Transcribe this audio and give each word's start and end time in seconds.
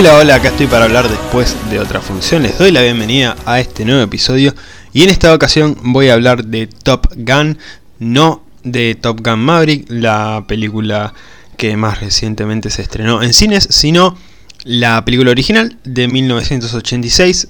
Hola, 0.00 0.16
hola, 0.16 0.34
acá 0.36 0.48
estoy 0.48 0.66
para 0.66 0.86
hablar 0.86 1.10
después 1.10 1.54
de 1.68 1.78
otra 1.78 2.00
función. 2.00 2.42
Les 2.42 2.56
doy 2.56 2.70
la 2.70 2.80
bienvenida 2.80 3.36
a 3.44 3.60
este 3.60 3.84
nuevo 3.84 4.00
episodio 4.00 4.54
y 4.94 5.02
en 5.02 5.10
esta 5.10 5.34
ocasión 5.34 5.76
voy 5.82 6.08
a 6.08 6.14
hablar 6.14 6.46
de 6.46 6.68
Top 6.68 7.08
Gun, 7.14 7.58
no 7.98 8.42
de 8.64 8.94
Top 8.94 9.20
Gun 9.22 9.40
Maverick, 9.40 9.84
la 9.90 10.46
película 10.48 11.12
que 11.58 11.76
más 11.76 12.00
recientemente 12.00 12.70
se 12.70 12.80
estrenó 12.80 13.22
en 13.22 13.34
cines, 13.34 13.68
sino 13.68 14.16
la 14.64 15.04
película 15.04 15.32
original 15.32 15.76
de 15.84 16.08
1986, 16.08 17.48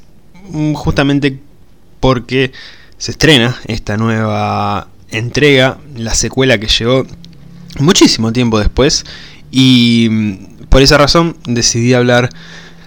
mm, 0.50 0.72
justamente 0.72 1.38
porque 2.00 2.50
se 2.98 3.12
estrena 3.12 3.60
esta 3.66 3.96
nueva 3.96 4.88
entrega, 5.12 5.78
la 5.94 6.14
secuela 6.14 6.58
que 6.58 6.66
llegó 6.66 7.06
muchísimo 7.78 8.32
tiempo 8.32 8.58
después 8.58 9.04
y 9.52 10.08
mm, 10.10 10.49
por 10.70 10.82
esa 10.82 10.96
razón 10.96 11.36
decidí 11.44 11.92
hablar 11.92 12.30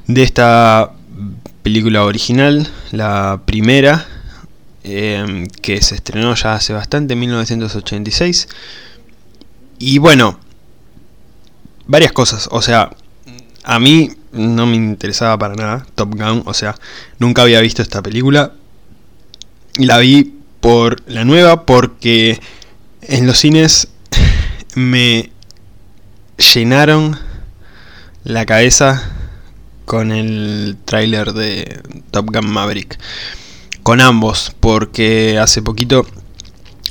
de 0.08 0.24
esta 0.24 0.94
película 1.62 2.04
original, 2.04 2.68
la 2.92 3.42
primera, 3.46 4.06
em, 4.84 5.48
que 5.48 5.82
se 5.82 5.96
estrenó 5.96 6.34
ya 6.36 6.56
hace 6.56 6.74
bastante, 6.74 7.14
en 7.14 7.20
1986. 7.20 8.48
Y 9.80 9.98
bueno, 9.98 10.40
varias 11.86 12.12
cosas, 12.14 12.48
o 12.52 12.62
sea, 12.62 12.90
a 13.64 13.80
mí 13.80 14.12
no 14.32 14.66
me 14.66 14.76
interesaba 14.76 15.38
para 15.38 15.56
nada 15.56 15.86
Top 15.96 16.16
Gun, 16.16 16.44
o 16.46 16.54
sea, 16.54 16.76
nunca 17.20 17.44
había 17.44 17.62
visto 17.62 17.82
esta 17.82 18.02
película. 18.02 18.54
La 19.78 19.98
vi 20.00 20.36
por 20.60 21.02
la 21.10 21.26
nueva 21.26 21.66
porque 21.66 22.40
en 23.02 23.28
los 23.28 23.38
cines 23.40 23.90
me 24.76 25.32
llenaron 26.54 27.18
la 28.24 28.46
cabeza 28.46 29.12
con 29.86 30.12
el 30.12 30.78
tráiler 30.86 31.34
de 31.34 31.82
Top 32.12 32.30
Gun 32.34 32.50
Maverick. 32.50 32.98
Con 33.84 34.00
ambos, 34.00 34.56
porque 34.60 35.38
hace 35.40 35.62
poquito 35.62 36.06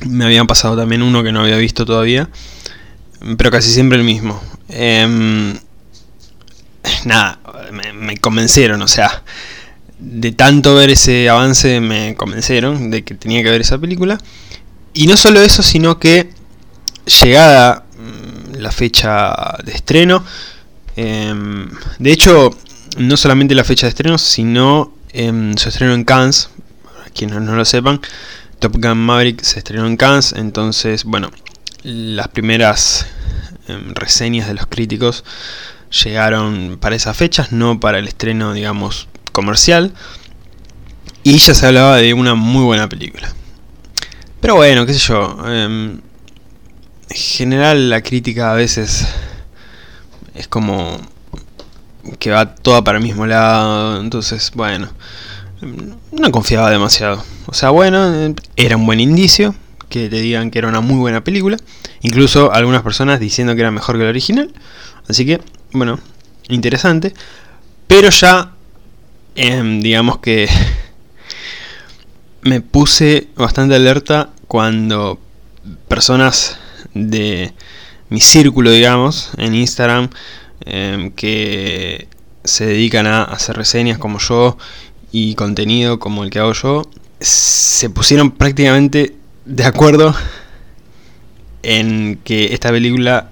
me 0.05 0.25
habían 0.25 0.47
pasado 0.47 0.77
también 0.77 1.01
uno 1.01 1.23
que 1.23 1.31
no 1.31 1.41
había 1.41 1.57
visto 1.57 1.85
todavía, 1.85 2.29
pero 3.37 3.49
casi 3.49 3.71
siempre 3.71 3.97
el 3.97 4.03
mismo. 4.03 4.41
Em, 4.69 5.57
nada, 7.05 7.39
me, 7.71 7.93
me 7.93 8.17
convencieron, 8.17 8.81
o 8.81 8.87
sea, 8.87 9.23
de 9.97 10.31
tanto 10.33 10.75
ver 10.75 10.89
ese 10.89 11.29
avance 11.29 11.79
me 11.79 12.15
convencieron 12.15 12.91
de 12.91 13.03
que 13.03 13.15
tenía 13.15 13.41
que 13.41 13.49
ver 13.49 13.61
esa 13.61 13.77
película. 13.79 14.19
Y 14.93 15.07
no 15.07 15.17
solo 15.17 15.41
eso, 15.41 15.63
sino 15.63 15.97
que 15.97 16.29
llegada 17.21 17.85
mm, 17.97 18.57
la 18.57 18.71
fecha 18.71 19.57
de 19.63 19.71
estreno, 19.71 20.23
Em, 20.95 21.69
de 21.99 22.11
hecho, 22.11 22.51
no 22.97 23.17
solamente 23.17 23.55
la 23.55 23.63
fecha 23.63 23.87
de 23.87 23.89
estreno, 23.89 24.17
sino 24.17 24.93
em, 25.11 25.55
se 25.55 25.69
estrenó 25.69 25.93
en 25.93 26.03
Cannes, 26.03 26.49
quienes 27.13 27.41
no 27.41 27.55
lo 27.55 27.65
sepan. 27.65 28.01
Top 28.59 28.75
Gun 28.77 28.97
Maverick 28.97 29.41
se 29.41 29.59
estrenó 29.59 29.87
en 29.87 29.97
Cannes, 29.97 30.33
entonces, 30.33 31.03
bueno, 31.03 31.31
las 31.83 32.27
primeras 32.29 33.07
em, 33.67 33.93
reseñas 33.93 34.47
de 34.47 34.53
los 34.53 34.67
críticos 34.67 35.23
llegaron 36.03 36.77
para 36.79 36.95
esas 36.95 37.15
fechas, 37.17 37.51
no 37.51 37.79
para 37.79 37.99
el 37.99 38.07
estreno, 38.07 38.53
digamos, 38.53 39.07
comercial. 39.31 39.93
Y 41.23 41.37
ya 41.37 41.53
se 41.53 41.65
hablaba 41.65 41.97
de 41.97 42.13
una 42.13 42.35
muy 42.35 42.63
buena 42.63 42.89
película. 42.89 43.33
Pero 44.41 44.55
bueno, 44.55 44.85
qué 44.85 44.93
sé 44.93 44.99
yo. 44.99 45.37
en 45.47 46.01
general 47.09 47.89
la 47.89 48.01
crítica 48.01 48.51
a 48.51 48.55
veces 48.55 49.07
es 50.35 50.47
como 50.47 50.97
que 52.19 52.31
va 52.31 52.55
toda 52.55 52.83
para 52.83 52.97
el 52.97 53.03
mismo 53.03 53.25
lado, 53.25 54.01
entonces 54.01 54.51
bueno, 54.55 54.89
no 56.11 56.31
confiaba 56.31 56.69
demasiado. 56.69 57.23
O 57.45 57.53
sea, 57.53 57.69
bueno, 57.69 58.33
era 58.55 58.77
un 58.77 58.85
buen 58.85 58.99
indicio 58.99 59.55
que 59.89 60.09
te 60.09 60.21
digan 60.21 60.51
que 60.51 60.59
era 60.59 60.67
una 60.67 60.81
muy 60.81 60.97
buena 60.97 61.23
película, 61.23 61.57
incluso 62.01 62.51
algunas 62.51 62.81
personas 62.81 63.19
diciendo 63.19 63.55
que 63.55 63.61
era 63.61 63.71
mejor 63.71 63.97
que 63.97 64.03
la 64.03 64.09
original, 64.09 64.51
así 65.07 65.25
que 65.25 65.39
bueno, 65.71 65.99
interesante, 66.49 67.13
pero 67.87 68.09
ya 68.09 68.53
em, 69.35 69.81
digamos 69.81 70.17
que 70.17 70.49
me 72.41 72.61
puse 72.61 73.27
bastante 73.35 73.75
alerta 73.75 74.31
cuando 74.47 75.19
personas 75.87 76.57
de 76.93 77.53
mi 78.13 78.21
círculo, 78.21 78.69
digamos, 78.69 79.31
en 79.37 79.55
Instagram, 79.55 80.07
em, 80.65 81.09
que 81.09 82.07
se 82.43 82.67
dedican 82.67 83.07
a 83.07 83.23
hacer 83.23 83.57
reseñas 83.57 83.97
como 83.97 84.19
yo 84.19 84.55
y 85.11 85.33
contenido 85.33 85.97
como 85.97 86.23
el 86.23 86.29
que 86.29 86.37
hago 86.37 86.53
yo, 86.53 86.83
se 87.19 87.89
pusieron 87.89 88.29
prácticamente 88.29 89.15
de 89.45 89.65
acuerdo 89.65 90.13
en 91.63 92.19
que 92.23 92.53
esta 92.53 92.69
película 92.69 93.31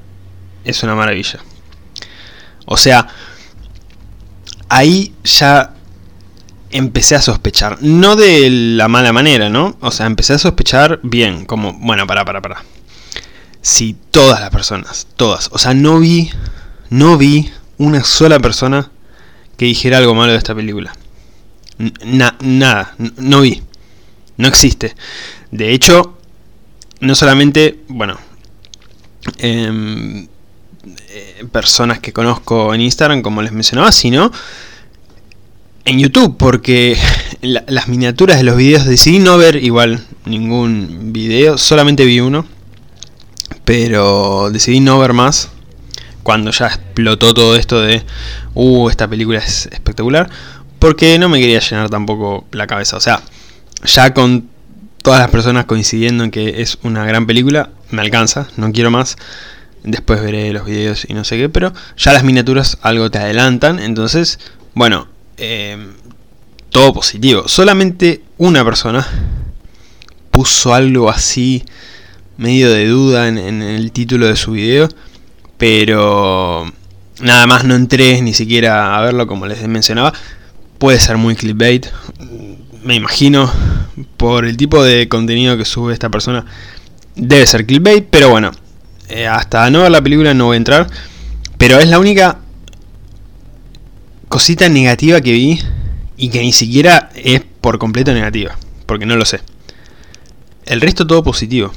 es 0.66 0.82
una 0.82 0.96
maravilla. 0.96 1.42
O 2.66 2.76
sea, 2.76 3.08
ahí 4.68 5.14
ya 5.24 5.76
empecé 6.72 7.14
a 7.14 7.22
sospechar. 7.22 7.78
No 7.82 8.16
de 8.16 8.50
la 8.50 8.88
mala 8.88 9.14
manera, 9.14 9.48
¿no? 9.48 9.78
O 9.80 9.92
sea, 9.92 10.08
empecé 10.08 10.34
a 10.34 10.40
sospechar 10.40 11.00
bien, 11.04 11.46
como, 11.46 11.74
bueno, 11.74 12.08
para, 12.08 12.26
para, 12.26 12.42
para. 12.42 12.64
Sí, 13.62 13.96
todas 14.10 14.40
las 14.40 14.50
personas, 14.50 15.08
todas. 15.16 15.50
O 15.52 15.58
sea, 15.58 15.74
no 15.74 16.00
vi, 16.00 16.32
no 16.90 17.18
vi 17.18 17.50
una 17.78 18.04
sola 18.04 18.40
persona 18.40 18.90
que 19.56 19.66
dijera 19.66 20.00
algo 20.00 20.16
malo 20.16 20.32
de 20.32 20.40
esta 20.40 20.56
película. 20.56 20.94
nada, 22.42 22.96
no 23.18 23.42
vi. 23.42 23.62
No 24.38 24.48
existe. 24.48 24.96
De 25.52 25.72
hecho, 25.72 26.18
no 27.00 27.14
solamente, 27.14 27.80
bueno, 27.88 28.18
em, 29.38 30.28
eh, 31.10 31.46
personas 31.52 32.00
que 32.00 32.14
conozco 32.14 32.74
en 32.74 32.82
Instagram, 32.82 33.22
como 33.22 33.44
les 33.44 33.52
mencionaba, 33.52 33.92
sino 33.92 34.32
en 35.86 36.00
YouTube, 36.00 36.38
porque 36.38 36.98
las 37.42 37.88
miniaturas 37.88 38.38
de 38.38 38.44
los 38.44 38.58
videos 38.58 38.86
decidí 38.86 39.20
no 39.20 39.38
ver 39.38 39.58
igual 39.58 40.04
ningún 40.26 41.14
video, 41.14 41.60
solamente 41.60 42.06
vi 42.06 42.20
uno 42.20 42.46
pero 43.72 44.50
decidí 44.52 44.82
no 44.82 45.00
ver 45.00 45.14
más 45.14 45.50
cuando 46.24 46.52
ya 46.52 46.68
explotó 46.68 47.34
todo 47.34 47.56
esto 47.56 47.80
de, 47.80 48.04
uh, 48.54 48.90
esta 48.90 49.08
película 49.08 49.40
es 49.40 49.68
espectacular, 49.68 50.30
porque 50.78 51.18
no 51.18 51.30
me 51.30 51.40
quería 51.40 51.62
llenar 51.62 51.90
tampoco 51.90 52.46
la 52.52 52.68
cabeza. 52.68 52.98
O 52.98 53.00
sea, 53.00 53.22
ya 53.86 54.14
con 54.14 54.50
todas 55.02 55.22
las 55.22 55.30
personas 55.30 55.68
coincidiendo 55.68 56.26
en 56.26 56.32
que 56.32 56.62
es 56.62 56.80
una 56.84 57.06
gran 57.06 57.26
película, 57.26 57.70
me 57.92 58.02
alcanza, 58.02 58.50
no 58.58 58.74
quiero 58.74 58.92
más. 58.92 59.16
Después 59.86 60.22
veré 60.22 60.52
los 60.52 60.66
videos 60.66 61.06
y 61.08 61.14
no 61.14 61.24
sé 61.24 61.38
qué, 61.38 61.48
pero 61.48 61.72
ya 61.96 62.12
las 62.12 62.26
miniaturas 62.26 62.78
algo 62.82 63.10
te 63.10 63.20
adelantan, 63.20 63.80
entonces, 63.80 64.38
bueno, 64.74 65.08
eh, 65.38 65.78
todo 66.72 66.92
positivo. 66.92 67.48
Solamente 67.48 68.22
una 68.38 68.66
persona 68.66 69.08
puso 70.30 70.74
algo 70.74 71.10
así 71.10 71.64
medio 72.42 72.74
de 72.74 72.88
duda 72.88 73.28
en, 73.28 73.62
el 73.62 73.92
título 73.92 74.26
de 74.26 74.36
su 74.36 74.54
video, 74.54 74.90
pero 75.60 76.66
nada 77.22 77.46
más 77.46 77.66
no 77.66 77.76
entré 77.76 78.20
ni 78.24 78.34
siquiera 78.34 78.98
a 78.98 79.02
verlo 79.02 79.28
como 79.28 79.46
les 79.46 79.66
mencionaba. 79.68 80.12
Puede 80.80 81.00
ser 81.00 81.18
muy 81.18 81.36
clickbait, 81.36 81.86
me 82.84 82.96
imagino, 82.96 83.52
por 84.18 84.46
el 84.46 84.58
tipo 84.58 84.84
de 84.84 85.08
contenido 85.08 85.56
que 85.56 85.66
sube 85.66 85.94
esta 85.94 86.10
persona. 86.10 86.48
Debe 87.16 87.46
ser 87.46 87.68
clickbait, 87.68 88.08
pero 88.10 88.30
bueno, 88.30 88.52
eh, 89.08 89.28
hasta 89.28 89.70
no 89.70 89.84
ver 89.84 89.92
la 89.92 90.02
película 90.02 90.34
no 90.34 90.46
voy 90.46 90.56
a 90.56 90.58
entrar. 90.58 90.88
Pero 91.60 91.80
es 91.80 91.90
la 91.90 92.00
única 92.00 92.40
cosita 94.30 94.68
negativa 94.68 95.22
que 95.22 95.32
vi 95.32 95.60
y 96.18 96.30
que 96.30 96.40
ni 96.40 96.54
siquiera 96.54 97.12
es 97.14 97.44
por 97.62 97.78
completo 97.78 98.16
negativa, 98.16 98.58
porque 98.88 99.06
no 99.06 99.16
lo 99.16 99.26
sé. 99.26 99.42
El 100.66 100.82
resto 100.82 101.06
todo 101.06 101.22
positivo 101.22 101.72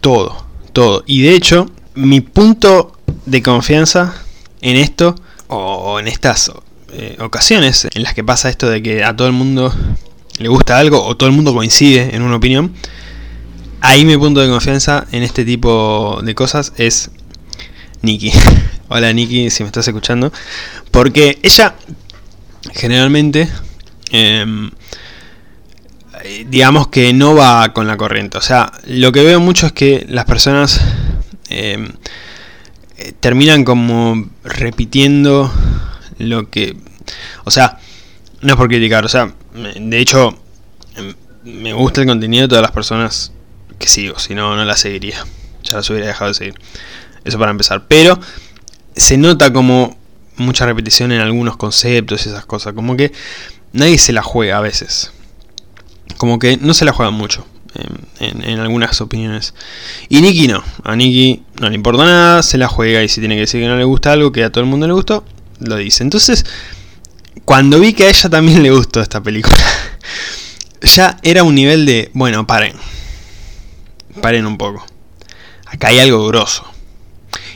todo, 0.00 0.46
todo. 0.72 1.02
Y 1.06 1.22
de 1.22 1.34
hecho, 1.34 1.70
mi 1.94 2.20
punto 2.20 2.92
de 3.24 3.42
confianza 3.42 4.14
en 4.60 4.76
esto, 4.76 5.14
o 5.48 6.00
en 6.00 6.08
estas 6.08 6.52
eh, 6.92 7.16
ocasiones 7.20 7.86
en 7.94 8.02
las 8.02 8.14
que 8.14 8.24
pasa 8.24 8.48
esto 8.48 8.68
de 8.68 8.82
que 8.82 9.04
a 9.04 9.14
todo 9.14 9.28
el 9.28 9.34
mundo 9.34 9.72
le 10.38 10.48
gusta 10.48 10.78
algo, 10.78 11.04
o 11.04 11.16
todo 11.16 11.28
el 11.28 11.34
mundo 11.34 11.54
coincide 11.54 12.14
en 12.14 12.22
una 12.22 12.36
opinión, 12.36 12.74
ahí 13.80 14.04
mi 14.04 14.16
punto 14.16 14.40
de 14.40 14.48
confianza 14.48 15.06
en 15.12 15.22
este 15.22 15.44
tipo 15.44 16.20
de 16.22 16.34
cosas 16.34 16.72
es 16.76 17.10
Nikki. 18.02 18.32
Hola 18.88 19.12
Nikki, 19.12 19.50
si 19.50 19.62
me 19.62 19.68
estás 19.68 19.88
escuchando. 19.88 20.32
Porque 20.90 21.38
ella 21.42 21.74
generalmente... 22.72 23.48
Em, 24.10 24.70
digamos 26.48 26.88
que 26.88 27.12
no 27.12 27.34
va 27.34 27.72
con 27.72 27.86
la 27.86 27.96
corriente. 27.96 28.38
O 28.38 28.40
sea, 28.40 28.72
lo 28.86 29.12
que 29.12 29.22
veo 29.22 29.40
mucho 29.40 29.66
es 29.66 29.72
que 29.72 30.06
las 30.08 30.24
personas 30.24 30.80
em, 31.48 31.88
eh, 32.98 33.12
terminan 33.20 33.64
como 33.64 34.28
repitiendo 34.42 35.52
lo 36.18 36.50
que 36.50 36.76
O 37.44 37.50
sea, 37.50 37.78
no 38.40 38.54
es 38.54 38.56
por 38.56 38.68
criticar, 38.68 39.04
o 39.04 39.08
sea, 39.08 39.34
de 39.54 39.98
hecho, 39.98 40.36
em, 40.96 41.14
me 41.44 41.72
gusta 41.72 42.00
el 42.00 42.06
contenido 42.06 42.42
de 42.42 42.48
todas 42.48 42.62
las 42.62 42.72
personas 42.72 43.32
que 43.78 43.88
sigo, 43.88 44.18
si 44.18 44.34
no, 44.34 44.56
no 44.56 44.64
la 44.64 44.76
seguiría. 44.76 45.24
Ya 45.62 45.76
las 45.76 45.90
hubiera 45.90 46.06
dejado 46.06 46.30
de 46.30 46.34
seguir. 46.34 46.54
Eso 47.24 47.38
para 47.38 47.50
empezar. 47.50 47.86
Pero 47.88 48.18
se 48.94 49.16
nota 49.16 49.52
como 49.52 49.96
mucha 50.36 50.66
repetición 50.66 51.12
en 51.12 51.20
algunos 51.20 51.56
conceptos 51.56 52.26
y 52.26 52.28
esas 52.28 52.46
cosas. 52.46 52.72
Como 52.74 52.96
que 52.96 53.12
nadie 53.72 53.98
se 53.98 54.12
la 54.12 54.22
juega 54.22 54.58
a 54.58 54.60
veces. 54.60 55.12
Como 56.16 56.38
que 56.38 56.56
no 56.56 56.74
se 56.74 56.84
la 56.84 56.92
juega 56.92 57.10
mucho. 57.10 57.46
En, 58.18 58.58
algunas 58.58 59.00
opiniones. 59.00 59.54
Y 60.08 60.22
Nikki 60.22 60.48
no. 60.48 60.62
A 60.82 60.96
Nikki 60.96 61.42
no 61.60 61.68
le 61.68 61.74
importa 61.74 62.04
nada, 62.04 62.42
se 62.42 62.56
la 62.56 62.68
juega 62.68 63.02
y 63.02 63.08
si 63.08 63.20
tiene 63.20 63.34
que 63.34 63.42
decir 63.42 63.60
que 63.60 63.68
no 63.68 63.76
le 63.76 63.84
gusta 63.84 64.12
algo 64.12 64.32
que 64.32 64.44
a 64.44 64.50
todo 64.50 64.64
el 64.64 64.70
mundo 64.70 64.86
le 64.86 64.94
gustó, 64.94 65.24
lo 65.60 65.76
dice. 65.76 66.02
Entonces, 66.02 66.46
cuando 67.44 67.78
vi 67.78 67.92
que 67.92 68.04
a 68.04 68.08
ella 68.08 68.30
también 68.30 68.62
le 68.62 68.70
gustó 68.70 69.00
esta 69.02 69.22
película, 69.22 69.56
ya 70.82 71.18
era 71.22 71.42
un 71.42 71.54
nivel 71.54 71.84
de, 71.84 72.10
bueno, 72.14 72.46
paren. 72.46 72.76
Paren 74.22 74.46
un 74.46 74.56
poco. 74.56 74.84
Acá 75.66 75.88
hay 75.88 75.98
algo 75.98 76.26
grosso. 76.28 76.64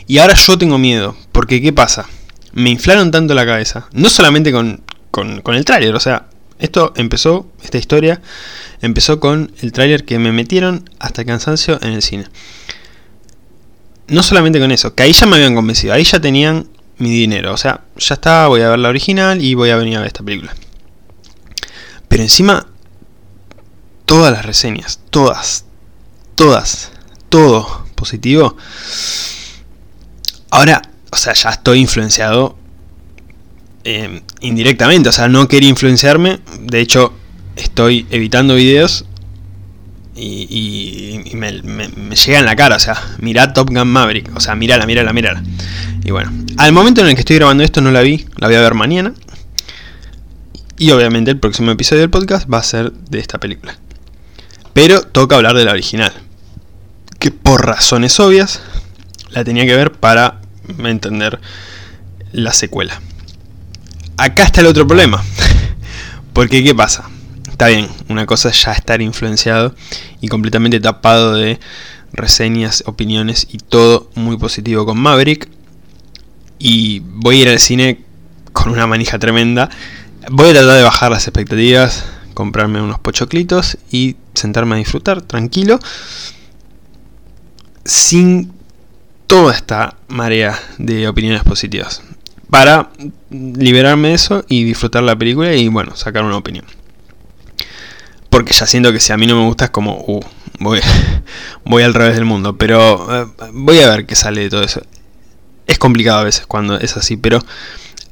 Y 0.06 0.19
ahora 0.19 0.35
yo 0.35 0.58
tengo 0.58 0.76
miedo, 0.76 1.17
porque 1.32 1.62
¿qué 1.62 1.73
pasa? 1.73 2.06
Me 2.52 2.70
inflaron 2.70 3.11
tanto 3.12 3.32
la 3.32 3.47
cabeza, 3.47 3.87
no 3.93 4.11
solamente 4.11 4.50
con, 4.50 4.82
con, 5.11 5.55
el 5.55 5.64
tráiler, 5.64 5.94
o 5.94 6.00
sea, 6.00 6.26
esto 6.61 6.93
empezó, 6.97 7.51
esta 7.62 7.79
historia 7.79 8.21
empezó 8.81 9.21
con 9.21 9.53
el 9.61 9.73
tráiler 9.73 10.05
que 10.05 10.19
me 10.19 10.33
metieron 10.33 10.89
hasta 10.99 11.23
el 11.23 11.27
cansancio 11.27 11.79
en 11.83 11.93
el 11.93 12.03
cine. 12.03 12.27
No 14.09 14.23
solamente 14.23 14.61
con 14.61 14.73
eso, 14.73 14.95
que 14.95 15.03
ahí 15.05 15.12
ya 15.12 15.27
me 15.27 15.37
habían 15.37 15.55
convencido, 15.55 15.93
ahí 15.93 16.05
ya 16.05 16.21
tenían 16.21 16.69
mi 16.99 17.11
dinero, 17.11 17.53
o 17.53 17.57
sea, 17.57 17.85
ya 17.97 18.15
está, 18.15 18.47
voy 18.49 18.61
a 18.61 18.71
ver 18.71 18.79
la 18.79 18.89
original 18.89 19.41
y 19.43 19.55
voy 19.55 19.71
a 19.71 19.77
venir 19.77 19.97
a 19.97 20.01
ver 20.01 20.09
esta 20.09 20.23
película. 20.23 20.55
Pero 22.09 22.23
encima, 22.23 22.67
todas 24.05 24.33
las 24.33 24.45
reseñas, 24.45 25.01
todas, 25.11 25.65
todas, 26.35 26.93
todo 27.29 27.87
positivo, 27.95 28.57
Ahora, 30.51 30.83
o 31.11 31.17
sea, 31.17 31.33
ya 31.33 31.51
estoy 31.51 31.79
influenciado 31.81 32.57
eh, 33.85 34.23
indirectamente, 34.41 35.09
o 35.09 35.12
sea, 35.12 35.29
no 35.29 35.49
quería 35.49 35.69
influenciarme, 35.69 36.41
de 36.61 36.81
hecho, 36.81 37.12
estoy 37.56 38.06
evitando 38.11 38.55
videos 38.55 39.05
y, 40.17 41.21
me, 41.35 41.62
me, 41.62 42.17
llega 42.17 42.38
en 42.41 42.44
la 42.44 42.56
cara, 42.56 42.77
o 42.77 42.81
sea, 42.81 43.00
mirá 43.19 43.53
Top 43.53 43.71
Gun 43.71 43.88
Maverick, 43.88 44.31
o 44.37 44.41
sea, 44.41 44.55
mirala, 44.55 44.87
mirala, 44.87 45.12
mirala. 45.12 45.43
Y 46.05 46.11
bueno, 46.11 46.32
al 46.56 46.73
momento 46.73 47.00
en 47.00 47.09
el 47.09 47.15
que 47.15 47.21
estoy 47.21 47.37
grabando 47.37 47.65
esto 47.65 47.81
no 47.81 47.91
la 47.91 48.03
vi, 48.03 48.27
la 48.37 48.49
voy 48.49 48.56
a 48.56 48.61
ver 48.61 48.75
mañana. 48.75 49.15
Y 50.76 50.91
obviamente 50.93 51.31
el 51.31 51.38
próximo 51.38 51.71
episodio 51.71 52.00
del 52.00 52.11
podcast 52.11 52.50
va 52.53 52.59
a 52.59 52.62
ser 52.62 52.93
de 52.93 53.19
esta 53.19 53.38
película. 53.38 53.76
Pero 54.73 55.03
toca 55.03 55.37
hablar 55.37 55.55
de 55.55 55.65
la 55.65 55.73
original. 55.73 56.12
Que 57.19 57.31
por 57.31 57.67
razones 57.67 58.19
obvias 58.19 58.62
la 59.31 59.44
tenía 59.44 59.67
que 59.67 59.76
ver 59.76 59.93
para 59.93 60.41
entender 60.79 61.38
la 62.33 62.53
secuela. 62.53 63.00
Acá 64.21 64.43
está 64.45 64.61
el 64.61 64.67
otro 64.67 64.87
problema. 64.87 65.25
Porque 66.35 66.63
¿qué 66.63 66.75
pasa? 66.75 67.09
Está 67.51 67.69
bien, 67.69 67.89
una 68.11 68.27
cosa 68.27 68.51
es 68.51 68.63
ya 68.63 68.73
estar 68.73 69.01
influenciado 69.01 69.75
y 70.21 70.29
completamente 70.29 70.79
tapado 70.79 71.33
de 71.33 71.59
reseñas, 72.13 72.83
opiniones 72.85 73.47
y 73.51 73.57
todo 73.57 74.11
muy 74.17 74.37
positivo 74.37 74.85
con 74.85 74.99
Maverick. 74.99 75.49
Y 76.59 77.01
voy 77.01 77.39
a 77.39 77.41
ir 77.41 77.49
al 77.49 77.61
cine 77.61 78.05
con 78.53 78.73
una 78.73 78.87
manija 78.87 79.19
tremenda. 79.19 79.71
Voy 80.31 80.51
a 80.51 80.53
tratar 80.53 80.77
de 80.77 80.83
bajar 80.83 81.11
las 81.11 81.27
expectativas, 81.27 82.05
comprarme 82.35 82.83
unos 82.83 82.99
pochoclitos 82.99 83.79
y 83.91 84.17
sentarme 84.35 84.75
a 84.75 84.79
disfrutar 84.79 85.23
tranquilo. 85.23 85.81
Sin 87.87 88.53
toda 89.27 89.55
esta 89.55 89.97
marea 90.09 90.61
de 90.77 91.09
opiniones 91.09 91.43
positivas. 91.43 92.03
Para 92.50 92.91
liberarme 93.31 94.08
de 94.08 94.14
eso 94.14 94.44
y 94.49 94.64
disfrutar 94.64 95.02
la 95.02 95.17
película 95.17 95.55
y 95.55 95.69
bueno, 95.69 95.97
sacar 95.97 96.25
una 96.25 96.37
opinión. 96.37 96.64
Porque 98.29 98.52
ya 98.52 98.67
siento 98.67 98.93
que 98.93 99.00
si 99.00 99.12
a 99.12 99.17
mí 99.17 99.26
no 99.26 99.37
me 99.37 99.47
gusta 99.47 99.67
es 99.67 99.70
como, 99.70 100.05
uh, 100.06 100.20
voy, 100.58 100.81
voy 101.64 101.82
al 101.82 101.94
revés 101.94 102.14
del 102.14 102.25
mundo. 102.25 102.56
Pero 102.56 103.23
eh, 103.23 103.26
voy 103.52 103.81
a 103.81 103.88
ver 103.91 104.06
qué 104.06 104.14
sale 104.14 104.43
de 104.43 104.50
todo 104.50 104.62
eso. 104.62 104.82
Es 105.67 105.79
complicado 105.79 106.19
a 106.19 106.25
veces 106.25 106.47
cuando 106.47 106.79
es 106.79 106.97
así, 106.97 107.17
pero 107.17 107.41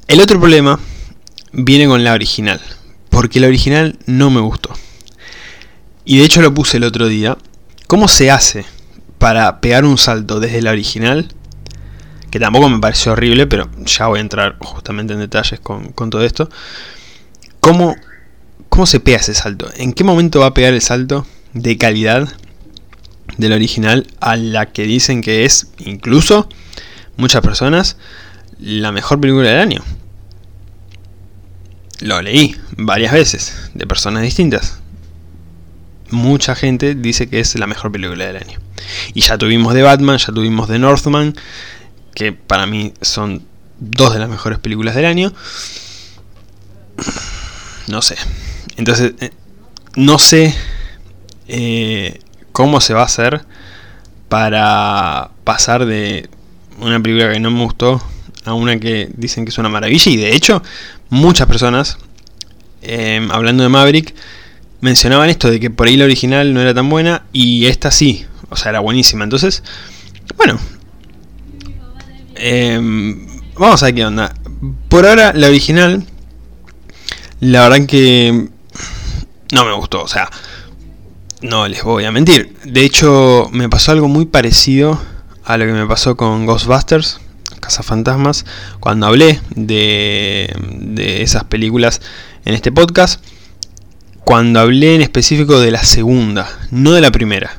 el 0.06 0.20
otro 0.20 0.38
problema 0.38 0.78
viene 1.52 1.86
con 1.86 2.04
la 2.04 2.12
original. 2.12 2.60
Porque 3.10 3.40
la 3.40 3.48
original 3.48 3.98
no 4.06 4.30
me 4.30 4.40
gustó. 4.40 4.70
Y 6.04 6.18
de 6.18 6.24
hecho 6.24 6.42
lo 6.42 6.54
puse 6.54 6.76
el 6.76 6.84
otro 6.84 7.08
día. 7.08 7.36
¿Cómo 7.86 8.06
se 8.06 8.30
hace 8.30 8.64
para 9.18 9.60
pegar 9.60 9.84
un 9.84 9.98
salto 9.98 10.40
desde 10.40 10.62
la 10.62 10.70
original, 10.70 11.28
que 12.30 12.38
tampoco 12.38 12.68
me 12.68 12.78
pareció 12.78 13.12
horrible, 13.12 13.46
pero 13.46 13.68
ya 13.84 14.06
voy 14.06 14.18
a 14.18 14.22
entrar 14.22 14.56
justamente 14.60 15.14
en 15.14 15.20
detalles 15.20 15.60
con, 15.60 15.92
todo 15.92 16.24
esto. 16.24 16.48
¿Cómo, 17.60 17.96
¿Cómo 18.68 18.86
se 18.86 19.00
pega 19.00 19.18
ese 19.18 19.34
salto? 19.34 19.70
¿En 19.76 19.92
qué 19.92 20.04
momento 20.04 20.40
va 20.40 20.46
a 20.46 20.54
pegar 20.54 20.74
el 20.74 20.82
salto 20.82 21.26
de 21.54 21.76
calidad 21.78 22.28
del 23.36 23.52
original 23.52 24.06
a 24.20 24.36
la 24.36 24.66
que 24.66 24.84
dicen 24.84 25.22
que 25.22 25.44
es, 25.44 25.70
incluso 25.78 26.48
muchas 27.16 27.42
personas, 27.42 27.96
la 28.58 28.92
mejor 28.92 29.20
película 29.20 29.48
del 29.48 29.60
año? 29.60 29.82
Lo 32.00 32.22
leí 32.22 32.56
varias 32.76 33.12
veces 33.12 33.70
de 33.74 33.86
personas 33.86 34.22
distintas 34.22 34.80
mucha 36.10 36.54
gente 36.54 36.94
dice 36.94 37.28
que 37.28 37.40
es 37.40 37.54
la 37.58 37.66
mejor 37.66 37.92
película 37.92 38.26
del 38.26 38.36
año. 38.36 38.58
Y 39.14 39.20
ya 39.20 39.38
tuvimos 39.38 39.74
de 39.74 39.82
Batman, 39.82 40.18
ya 40.18 40.32
tuvimos 40.32 40.68
de 40.68 40.78
Northman, 40.78 41.34
que 42.18 42.32
para 42.32 42.66
mí 42.66 42.92
son 43.00 43.44
dos 43.78 44.12
de 44.12 44.18
las 44.18 44.28
mejores 44.28 44.58
películas 44.58 44.96
del 44.96 45.04
año. 45.04 45.32
No 47.86 48.02
sé. 48.02 48.16
Entonces, 48.76 49.12
eh, 49.20 49.30
no 49.94 50.18
sé 50.18 50.52
eh, 51.46 52.18
cómo 52.50 52.80
se 52.80 52.92
va 52.92 53.02
a 53.02 53.04
hacer 53.04 53.46
para 54.28 55.30
pasar 55.44 55.86
de 55.86 56.28
una 56.80 57.00
película 57.00 57.32
que 57.32 57.38
no 57.38 57.52
me 57.52 57.62
gustó 57.62 58.02
a 58.44 58.52
una 58.52 58.80
que 58.80 59.08
dicen 59.14 59.44
que 59.44 59.50
es 59.50 59.58
una 59.58 59.68
maravilla. 59.68 60.10
Y 60.10 60.16
de 60.16 60.34
hecho, 60.34 60.60
muchas 61.10 61.46
personas, 61.46 61.98
eh, 62.82 63.28
hablando 63.30 63.62
de 63.62 63.68
Maverick, 63.68 64.12
mencionaban 64.80 65.30
esto 65.30 65.48
de 65.48 65.60
que 65.60 65.70
por 65.70 65.86
ahí 65.86 65.96
la 65.96 66.04
original 66.04 66.52
no 66.52 66.60
era 66.60 66.74
tan 66.74 66.90
buena 66.90 67.26
y 67.32 67.66
esta 67.66 67.92
sí, 67.92 68.26
o 68.50 68.56
sea, 68.56 68.70
era 68.70 68.80
buenísima. 68.80 69.22
Entonces, 69.22 69.62
bueno, 70.36 70.58
em, 72.38 73.26
vamos 73.56 73.82
a 73.82 73.86
ver 73.86 73.94
qué 73.94 74.04
onda. 74.06 74.34
Por 74.88 75.06
ahora, 75.06 75.32
la 75.34 75.48
original, 75.48 76.04
la 77.40 77.68
verdad 77.68 77.86
que 77.86 78.48
no 79.52 79.64
me 79.64 79.72
gustó, 79.74 80.02
o 80.02 80.08
sea, 80.08 80.30
no 81.42 81.68
les 81.68 81.82
voy 81.82 82.04
a 82.04 82.12
mentir. 82.12 82.56
De 82.64 82.84
hecho, 82.84 83.48
me 83.52 83.68
pasó 83.68 83.92
algo 83.92 84.08
muy 84.08 84.26
parecido 84.26 85.00
a 85.44 85.56
lo 85.56 85.66
que 85.66 85.72
me 85.72 85.86
pasó 85.86 86.16
con 86.16 86.46
Ghostbusters, 86.46 87.20
Fantasmas, 87.82 88.46
cuando 88.80 89.06
hablé 89.06 89.40
de, 89.54 90.50
de 90.80 91.22
esas 91.22 91.44
películas 91.44 92.00
en 92.46 92.54
este 92.54 92.72
podcast 92.72 93.22
cuando 94.28 94.60
hablé 94.60 94.94
en 94.94 95.00
específico 95.00 95.58
de 95.58 95.70
la 95.70 95.82
segunda, 95.82 96.46
no 96.70 96.92
de 96.92 97.00
la 97.00 97.10
primera. 97.10 97.56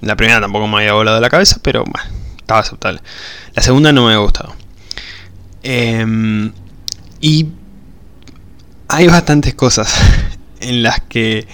La 0.00 0.16
primera 0.16 0.40
tampoco 0.40 0.66
me 0.66 0.78
había 0.78 0.94
volado 0.94 1.20
la 1.20 1.28
cabeza, 1.28 1.58
pero 1.60 1.84
bueno, 1.84 2.08
estaba 2.46 2.60
aceptable. 2.60 3.00
La 3.54 3.62
segunda 3.62 3.92
no 3.92 4.02
me 4.02 4.12
había 4.12 4.18
gustado. 4.18 4.54
Em, 5.64 6.52
y 7.20 7.48
hay 8.86 9.08
bastantes 9.08 9.54
cosas 9.54 9.92
en 10.60 10.84
las 10.84 11.00
que 11.00 11.48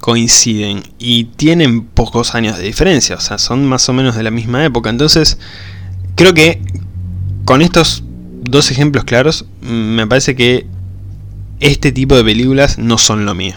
coinciden 0.00 0.82
y 0.98 1.26
tienen 1.26 1.84
pocos 1.84 2.34
años 2.34 2.58
de 2.58 2.64
diferencia, 2.64 3.14
o 3.14 3.20
sea, 3.20 3.38
son 3.38 3.64
más 3.66 3.88
o 3.88 3.92
menos 3.92 4.16
de 4.16 4.24
la 4.24 4.32
misma 4.32 4.64
época. 4.64 4.90
Entonces, 4.90 5.38
creo 6.16 6.34
que 6.34 6.60
con 7.44 7.62
estos 7.62 8.02
dos 8.42 8.72
ejemplos 8.72 9.04
claros, 9.04 9.44
me 9.60 10.08
parece 10.08 10.34
que 10.34 10.66
este 11.60 11.92
tipo 11.92 12.16
de 12.16 12.24
películas 12.24 12.78
no 12.78 12.98
son 12.98 13.24
lo 13.24 13.36
mío. 13.36 13.54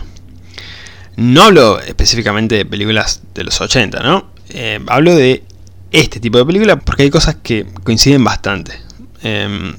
No 1.16 1.42
hablo 1.46 1.80
específicamente 1.80 2.54
de 2.54 2.66
películas 2.66 3.24
de 3.34 3.44
los 3.44 3.60
80, 3.60 4.04
¿no? 4.04 4.30
Eh, 4.50 4.80
hablo 4.88 5.16
de 5.16 5.44
este 5.92 6.20
tipo 6.20 6.38
de 6.38 6.46
películas 6.46 6.80
porque 6.84 7.04
hay 7.04 7.10
cosas 7.10 7.38
que 7.42 7.66
coinciden 7.84 8.24
bastante. 8.24 8.80
Em, 9.22 9.76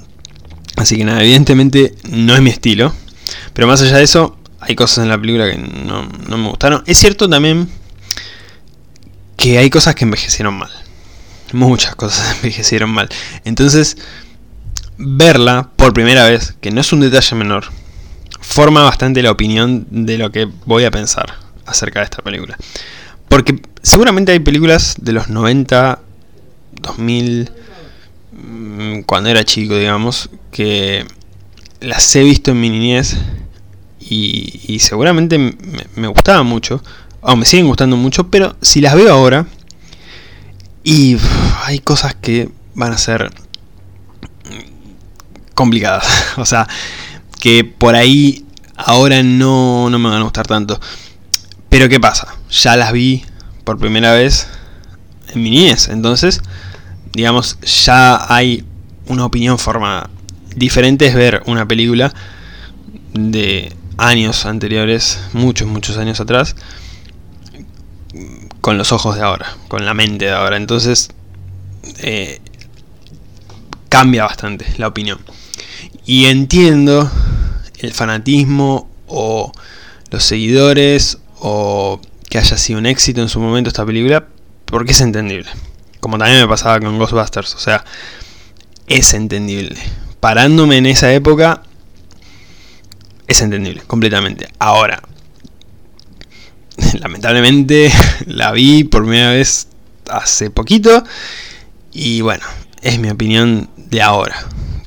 así 0.77 0.97
que 0.97 1.05
nada, 1.05 1.23
evidentemente 1.23 1.95
no 2.11 2.35
es 2.35 2.43
mi 2.43 2.51
estilo. 2.51 2.93
Pero 3.53 3.67
más 3.67 3.83
allá 3.83 3.99
de 3.99 4.05
eso, 4.05 4.37
hay 4.61 4.75
cosas 4.75 5.05
en 5.05 5.09
la 5.09 5.19
película 5.19 5.51
que 5.51 5.59
no, 5.59 6.09
no 6.29 6.39
me 6.39 6.49
gustaron. 6.49 6.83
Es 6.87 6.99
cierto 6.99 7.29
también 7.29 7.69
que 9.37 9.59
hay 9.59 9.71
cosas 9.71 9.95
que 9.95 10.05
envejecieron 10.05 10.55
mal. 10.55 10.71
Muchas 11.53 11.95
cosas 11.95 12.37
envejecieron 12.43 12.91
mal. 12.91 13.09
Entonces, 13.45 13.97
verla 14.99 15.71
por 15.77 15.93
primera 15.93 16.25
vez, 16.29 16.55
que 16.61 16.71
no 16.71 16.81
es 16.81 16.93
un 16.93 17.01
detalle 17.01 17.37
menor, 17.37 17.67
forma 18.41 18.83
bastante 18.83 19.23
la 19.23 19.31
opinión 19.31 19.87
de 19.91 20.19
lo 20.19 20.31
que 20.31 20.49
voy 20.65 20.85
a 20.85 20.91
pensar 20.91 21.35
acerca 21.67 22.01
de 22.01 22.05
esta 22.05 22.23
película. 22.23 22.57
Porque 23.29 23.61
seguramente 23.83 24.33
hay 24.33 24.41
películas 24.41 24.97
de 25.01 25.13
los 25.13 25.29
90, 25.29 26.01
2000, 26.81 27.51
mm, 28.33 29.01
cuando 29.01 29.31
era 29.31 29.45
chico, 29.45 29.77
digamos, 29.77 30.31
que 30.51 31.07
las 31.81 32.15
he 32.17 32.23
visto 32.23 32.53
en 32.53 32.61
mi 32.61 32.71
niñez 32.71 33.17
y, 34.01 34.79
seguramente 34.81 35.39
me, 35.39 36.07
gustaban 36.09 36.47
mucho, 36.47 36.83
o 37.21 37.35
me 37.35 37.45
siguen 37.45 37.67
gustando 37.67 37.97
mucho, 37.97 38.31
pero 38.31 38.57
si 38.63 38.81
las 38.81 38.95
veo 38.95 39.13
ahora, 39.13 39.47
y 40.85 41.17
hay 41.65 41.81
cosas 41.81 42.15
que 42.15 42.49
van 42.75 42.93
a 42.93 42.99
ser 42.99 43.31
complicadas. 45.55 46.07
o 46.37 46.47
sea, 46.47 46.69
que 47.41 47.65
por 47.65 47.97
ahí 47.97 48.47
ahora 48.77 49.23
no, 49.25 49.91
no 49.91 49.99
me 49.99 50.09
van 50.09 50.21
a 50.21 50.25
gustar 50.25 50.47
tanto. 50.47 50.81
Pero 51.69 51.89
¿qué 51.89 51.99
pasa? 51.99 52.36
Ya 52.51 52.77
las 52.77 52.93
vi 52.93 53.25
por 53.65 53.79
primera 53.79 54.13
vez 54.13 54.47
en 55.35 55.43
mi 55.43 55.51
niñez. 55.51 55.89
Entonces, 55.89 56.41
digamos, 57.13 57.59
ya 57.85 58.33
hay 58.33 58.65
una 59.07 59.25
opinión 59.25 59.59
formada. 59.59 60.11
Diferente 60.55 61.07
es 61.07 61.15
ver 61.15 61.43
una 61.47 61.67
película 61.67 62.13
de 63.13 63.75
años 63.99 64.47
anteriores, 64.47 65.21
muchos, 65.33 65.69
muchos 65.69 65.97
años 65.97 66.21
atrás, 66.21 66.57
con 68.61 68.79
los 68.79 68.93
ojos 68.93 69.17
de 69.17 69.23
ahora, 69.23 69.47
con 69.69 69.85
la 69.85 69.95
mente 69.95 70.27
de 70.27 70.33
ahora. 70.33 70.57
Entonces, 70.57 71.11
eh, 71.99 72.41
cambia 73.89 74.25
bastante 74.25 74.67
la 74.79 74.89
opinión. 74.89 75.19
Y 76.05 76.27
entiendo 76.27 77.11
el 77.79 77.93
fanatismo 77.93 78.89
o 79.07 79.53
los 80.11 80.25
seguidores 80.25 81.19
o 81.41 82.01
que 82.29 82.39
haya 82.39 82.57
sido 82.57 82.79
un 82.79 82.87
éxito 82.87 83.23
en 83.23 83.29
su 83.29 83.41
momento 83.41 83.69
esta 83.69 83.87
película, 83.87 84.27
porque 84.65 84.93
es 84.93 85.01
entendible. 85.01 85.49
Como 86.01 86.19
también 86.19 86.41
me 86.41 86.49
pasaba 86.49 86.81
con 86.81 86.99
Ghostbusters, 86.99 87.55
o 87.55 87.59
sea, 87.59 87.85
es 88.87 89.15
entendible. 89.15 89.77
Parándome 90.21 90.79
en 90.79 90.87
esa 90.87 91.13
época, 91.13 91.63
es 93.27 93.41
entendible, 93.41 93.83
completamente. 93.87 94.49
Ahora, 94.59 95.03
lamentablemente 97.01 97.93
la 98.27 98.53
vi 98.53 98.85
por 98.85 99.03
primera 99.03 99.31
vez 99.31 99.69
hace 100.09 100.51
poquito 100.51 101.03
y 101.93 102.21
bueno, 102.21 102.45
es 102.83 102.99
mi 102.99 103.11
opinión 103.11 103.71
de 103.77 104.03
ahora. 104.03 104.37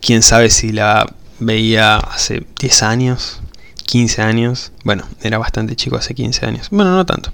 Quién 0.01 0.21
sabe 0.21 0.49
si 0.49 0.71
la 0.71 1.13
veía 1.39 1.97
hace 1.97 2.45
10 2.59 2.83
años, 2.83 3.41
15 3.89 4.21
años. 4.21 4.71
Bueno, 4.83 5.03
era 5.23 5.39
bastante 5.39 5.75
chico 5.75 5.97
hace 5.97 6.13
15 6.13 6.45
años. 6.45 6.67
Bueno, 6.69 6.95
no 6.95 7.07
tanto. 7.07 7.33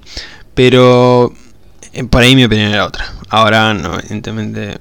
Pero 0.53 1.33
eh, 1.91 2.05
por 2.05 2.23
ahí 2.23 2.33
mi 2.33 2.45
opinión 2.45 2.71
era 2.71 2.85
otra. 2.85 3.13
Ahora 3.27 3.73
no, 3.73 3.99
evidentemente 3.99 4.77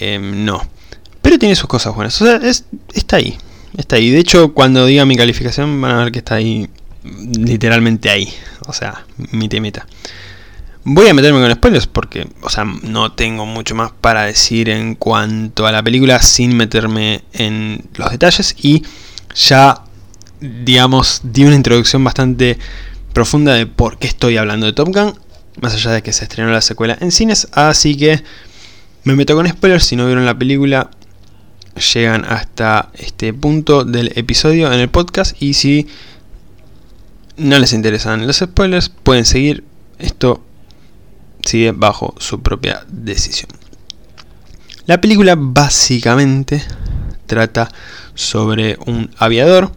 em, 0.00 0.44
no. 0.44 0.60
Pero 1.22 1.38
tiene 1.38 1.56
sus 1.56 1.66
cosas 1.66 1.94
buenas. 1.94 2.20
O 2.20 2.26
sea, 2.26 2.38
está 2.92 3.16
ahí. 3.16 3.38
Está 3.74 3.96
ahí. 3.96 4.10
De 4.10 4.18
hecho, 4.18 4.52
cuando 4.52 4.84
diga 4.84 5.06
mi 5.06 5.16
calificación 5.16 5.80
van 5.80 5.92
a 5.92 6.04
ver 6.04 6.12
que 6.12 6.18
está 6.18 6.34
ahí. 6.34 6.68
Literalmente 7.04 8.10
ahí. 8.10 8.28
O 8.66 8.74
sea, 8.74 9.06
mi 9.32 9.48
temita. 9.48 9.86
Voy 10.84 11.08
a 11.08 11.14
meterme 11.14 11.40
con 11.40 11.50
spoilers 11.50 11.86
porque, 11.86 12.28
o 12.42 12.50
sea, 12.50 12.64
no 12.64 13.12
tengo 13.12 13.46
mucho 13.46 13.74
más 13.74 13.92
para 13.98 14.24
decir 14.24 14.68
en 14.68 14.94
cuanto 14.94 15.66
a 15.66 15.72
la 15.72 15.82
película 15.82 16.20
sin 16.20 16.54
meterme 16.54 17.24
en 17.32 17.88
los 17.94 18.10
detalles 18.10 18.54
y 18.58 18.82
ya, 19.34 19.84
digamos, 20.64 21.20
di 21.24 21.44
una 21.44 21.56
introducción 21.56 22.04
bastante 22.04 22.58
profunda 23.12 23.54
de 23.54 23.66
por 23.66 23.98
qué 23.98 24.06
estoy 24.06 24.36
hablando 24.36 24.66
de 24.66 24.72
Top 24.72 24.88
Gun, 24.92 25.14
más 25.60 25.74
allá 25.74 25.92
de 25.92 26.02
que 26.02 26.12
se 26.12 26.24
estrenó 26.24 26.50
la 26.50 26.60
secuela 26.60 26.96
en 27.00 27.12
cines, 27.12 27.48
así 27.52 27.96
que 27.96 28.22
me 29.04 29.14
meto 29.14 29.34
con 29.34 29.48
spoilers, 29.48 29.84
si 29.84 29.96
no 29.96 30.06
vieron 30.06 30.26
la 30.26 30.38
película, 30.38 30.90
llegan 31.94 32.24
hasta 32.24 32.90
este 32.94 33.32
punto 33.32 33.84
del 33.84 34.12
episodio 34.16 34.72
en 34.72 34.80
el 34.80 34.88
podcast 34.88 35.40
y 35.42 35.54
si 35.54 35.86
no 37.36 37.58
les 37.58 37.72
interesan 37.72 38.26
los 38.26 38.36
spoilers, 38.36 38.88
pueden 38.88 39.24
seguir 39.24 39.64
esto 39.98 40.42
sigue 41.44 41.72
bajo 41.72 42.14
su 42.18 42.40
propia 42.40 42.84
decisión. 42.88 43.50
La 44.86 45.00
película 45.00 45.34
básicamente 45.36 46.62
trata 47.26 47.70
sobre 48.14 48.78
un 48.86 49.10
aviador, 49.18 49.72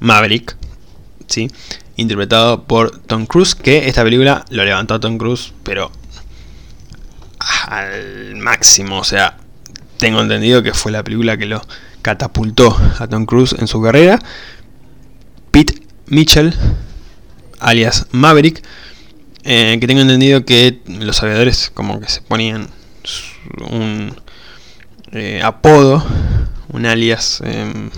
Maverick, 0.00 0.56
¿sí? 1.26 1.48
interpretado 1.96 2.64
por 2.64 2.98
Tom 2.98 3.26
Cruise, 3.26 3.54
que 3.54 3.88
esta 3.88 4.02
película 4.02 4.44
lo 4.50 4.64
levantó 4.64 4.94
a 4.94 5.00
Tom 5.00 5.18
Cruise, 5.18 5.52
pero 5.62 5.90
al 7.68 8.36
máximo, 8.36 8.98
o 8.98 9.04
sea, 9.04 9.36
tengo 9.98 10.20
entendido 10.20 10.62
que 10.62 10.74
fue 10.74 10.92
la 10.92 11.02
película 11.02 11.36
que 11.36 11.46
lo 11.46 11.62
catapultó 12.02 12.76
a 12.98 13.06
Tom 13.06 13.26
Cruise 13.26 13.54
en 13.58 13.66
su 13.66 13.80
carrera. 13.80 14.18
Pete 15.50 15.80
Mitchell, 16.06 16.54
alias 17.60 18.06
Maverick, 18.10 18.62
eh, 19.44 19.78
que 19.80 19.86
tengo 19.86 20.00
entendido 20.00 20.44
que 20.44 20.80
los 20.86 21.22
aviadores 21.22 21.70
como 21.72 22.00
que 22.00 22.08
se 22.08 22.20
ponían 22.22 22.68
un 23.70 24.14
eh, 25.12 25.40
apodo, 25.42 26.04
un 26.68 26.86
alias, 26.86 27.40
em, 27.44 27.90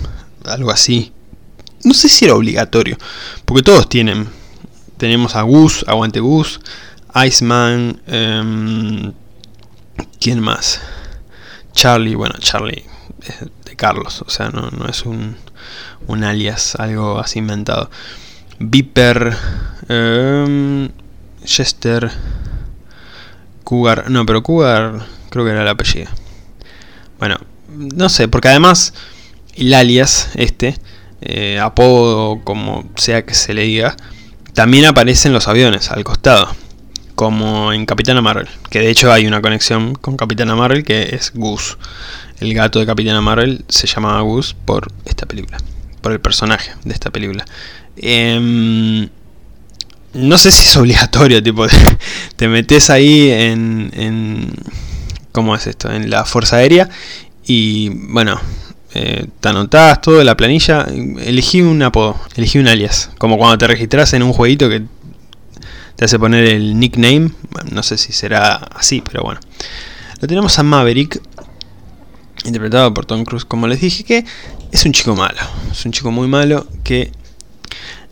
algo 0.45 0.71
así. 0.71 1.11
No 1.83 1.93
sé 1.93 2.09
si 2.09 2.25
era 2.25 2.35
obligatorio, 2.35 2.97
porque 3.45 3.63
todos 3.63 3.87
tienen. 3.89 4.27
Tenemos 4.97 5.35
a 5.35 5.43
Gus, 5.43 5.85
Aguante 5.87 6.19
Gus, 6.19 6.59
Iceman, 7.15 8.01
eh, 8.07 9.11
¿quién 10.19 10.39
más? 10.39 10.81
Charlie, 11.73 12.15
bueno, 12.15 12.35
Charlie 12.39 12.83
de 13.65 13.75
Carlos, 13.75 14.23
o 14.25 14.29
sea, 14.29 14.49
no, 14.49 14.69
no 14.71 14.87
es 14.87 15.03
un, 15.03 15.35
un 16.07 16.23
alias, 16.23 16.75
algo 16.75 17.19
así 17.19 17.39
inventado. 17.39 17.89
Viper, 18.59 19.35
em, 19.87 20.89
Chester 21.43 22.09
Cougar. 23.63 24.09
No, 24.09 24.25
pero 24.25 24.43
Cougar 24.43 25.05
creo 25.29 25.45
que 25.45 25.51
era 25.51 25.61
el 25.61 25.67
apellido. 25.67 26.09
Bueno, 27.19 27.37
no 27.69 28.09
sé, 28.09 28.27
porque 28.27 28.49
además 28.49 28.93
el 29.55 29.73
alias, 29.73 30.29
este, 30.35 30.77
eh, 31.21 31.59
apodo, 31.59 32.41
como 32.43 32.89
sea 32.95 33.25
que 33.25 33.33
se 33.33 33.53
le 33.53 33.63
diga, 33.63 33.95
también 34.53 34.85
aparece 34.85 35.27
en 35.27 35.33
los 35.33 35.47
aviones, 35.47 35.91
al 35.91 36.03
costado. 36.03 36.55
Como 37.15 37.73
en 37.73 37.85
Capitana 37.85 38.21
Marvel. 38.21 38.47
Que 38.69 38.79
de 38.79 38.89
hecho 38.89 39.11
hay 39.11 39.25
una 39.25 39.41
conexión 39.41 39.95
con 39.95 40.17
Capitana 40.17 40.55
Marvel 40.55 40.83
que 40.83 41.15
es 41.15 41.31
Goose. 41.33 41.75
El 42.39 42.53
gato 42.53 42.79
de 42.79 42.85
Capitana 42.85 43.21
Marvel 43.21 43.65
se 43.67 43.87
llamaba 43.87 44.21
Goose 44.21 44.55
por 44.65 44.91
esta 45.05 45.25
película. 45.25 45.57
Por 46.01 46.11
el 46.11 46.19
personaje 46.19 46.71
de 46.83 46.93
esta 46.93 47.09
película. 47.09 47.45
Eh, 47.95 49.09
no 50.13 50.37
sé 50.37 50.51
si 50.51 50.63
es 50.63 50.77
obligatorio, 50.77 51.41
tipo, 51.43 51.65
te, 52.35 52.47
metes 52.47 52.89
ahí 52.89 53.29
en, 53.29 53.91
en, 53.93 54.53
¿cómo 55.31 55.55
es 55.55 55.67
esto? 55.67 55.91
En 55.91 56.09
la 56.09 56.25
Fuerza 56.25 56.57
Aérea 56.57 56.89
y, 57.45 57.89
bueno, 57.89 58.39
eh, 58.99 59.27
te 59.39 59.49
anotás 59.49 60.01
todo 60.01 60.23
la 60.23 60.35
planilla, 60.35 60.87
elegí 61.19 61.61
un 61.61 61.83
apodo, 61.83 62.19
elegí 62.35 62.57
un 62.57 62.67
alias, 62.67 63.11
como 63.19 63.37
cuando 63.37 63.59
te 63.59 63.67
registras 63.67 64.13
en 64.13 64.23
un 64.23 64.33
jueguito 64.33 64.67
que 64.69 64.81
te 65.95 66.05
hace 66.05 66.17
poner 66.17 66.45
el 66.45 66.79
nickname, 66.79 67.29
no 67.71 67.83
sé 67.83 67.99
si 67.99 68.11
será 68.11 68.55
así, 68.55 69.01
pero 69.01 69.21
bueno. 69.21 69.39
Lo 70.19 70.27
tenemos 70.27 70.57
a 70.57 70.63
Maverick, 70.63 71.21
interpretado 72.45 72.91
por 72.91 73.05
Tom 73.05 73.23
Cruise, 73.23 73.45
como 73.45 73.67
les 73.67 73.81
dije, 73.81 74.03
que 74.03 74.25
es 74.71 74.83
un 74.83 74.93
chico 74.93 75.15
malo, 75.15 75.41
es 75.71 75.85
un 75.85 75.91
chico 75.91 76.09
muy 76.09 76.27
malo 76.27 76.65
que 76.83 77.11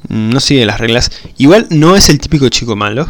no 0.08 0.40
sigue 0.40 0.68
las 0.68 0.80
reglas. 0.80 1.10
Igual 1.38 1.66
no 1.72 1.96
es 1.96 2.10
el 2.10 2.20
típico 2.20 2.48
chico 2.50 2.76
malo, 2.76 3.10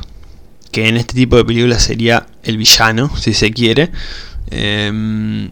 que 0.72 0.88
en 0.88 0.96
este 0.96 1.14
tipo 1.14 1.36
de 1.36 1.44
películas 1.44 1.84
sería 1.84 2.26
el 2.44 2.58
villano, 2.58 3.12
si 3.18 3.34
se 3.34 3.52
quiere. 3.52 3.92
Em, 4.50 5.52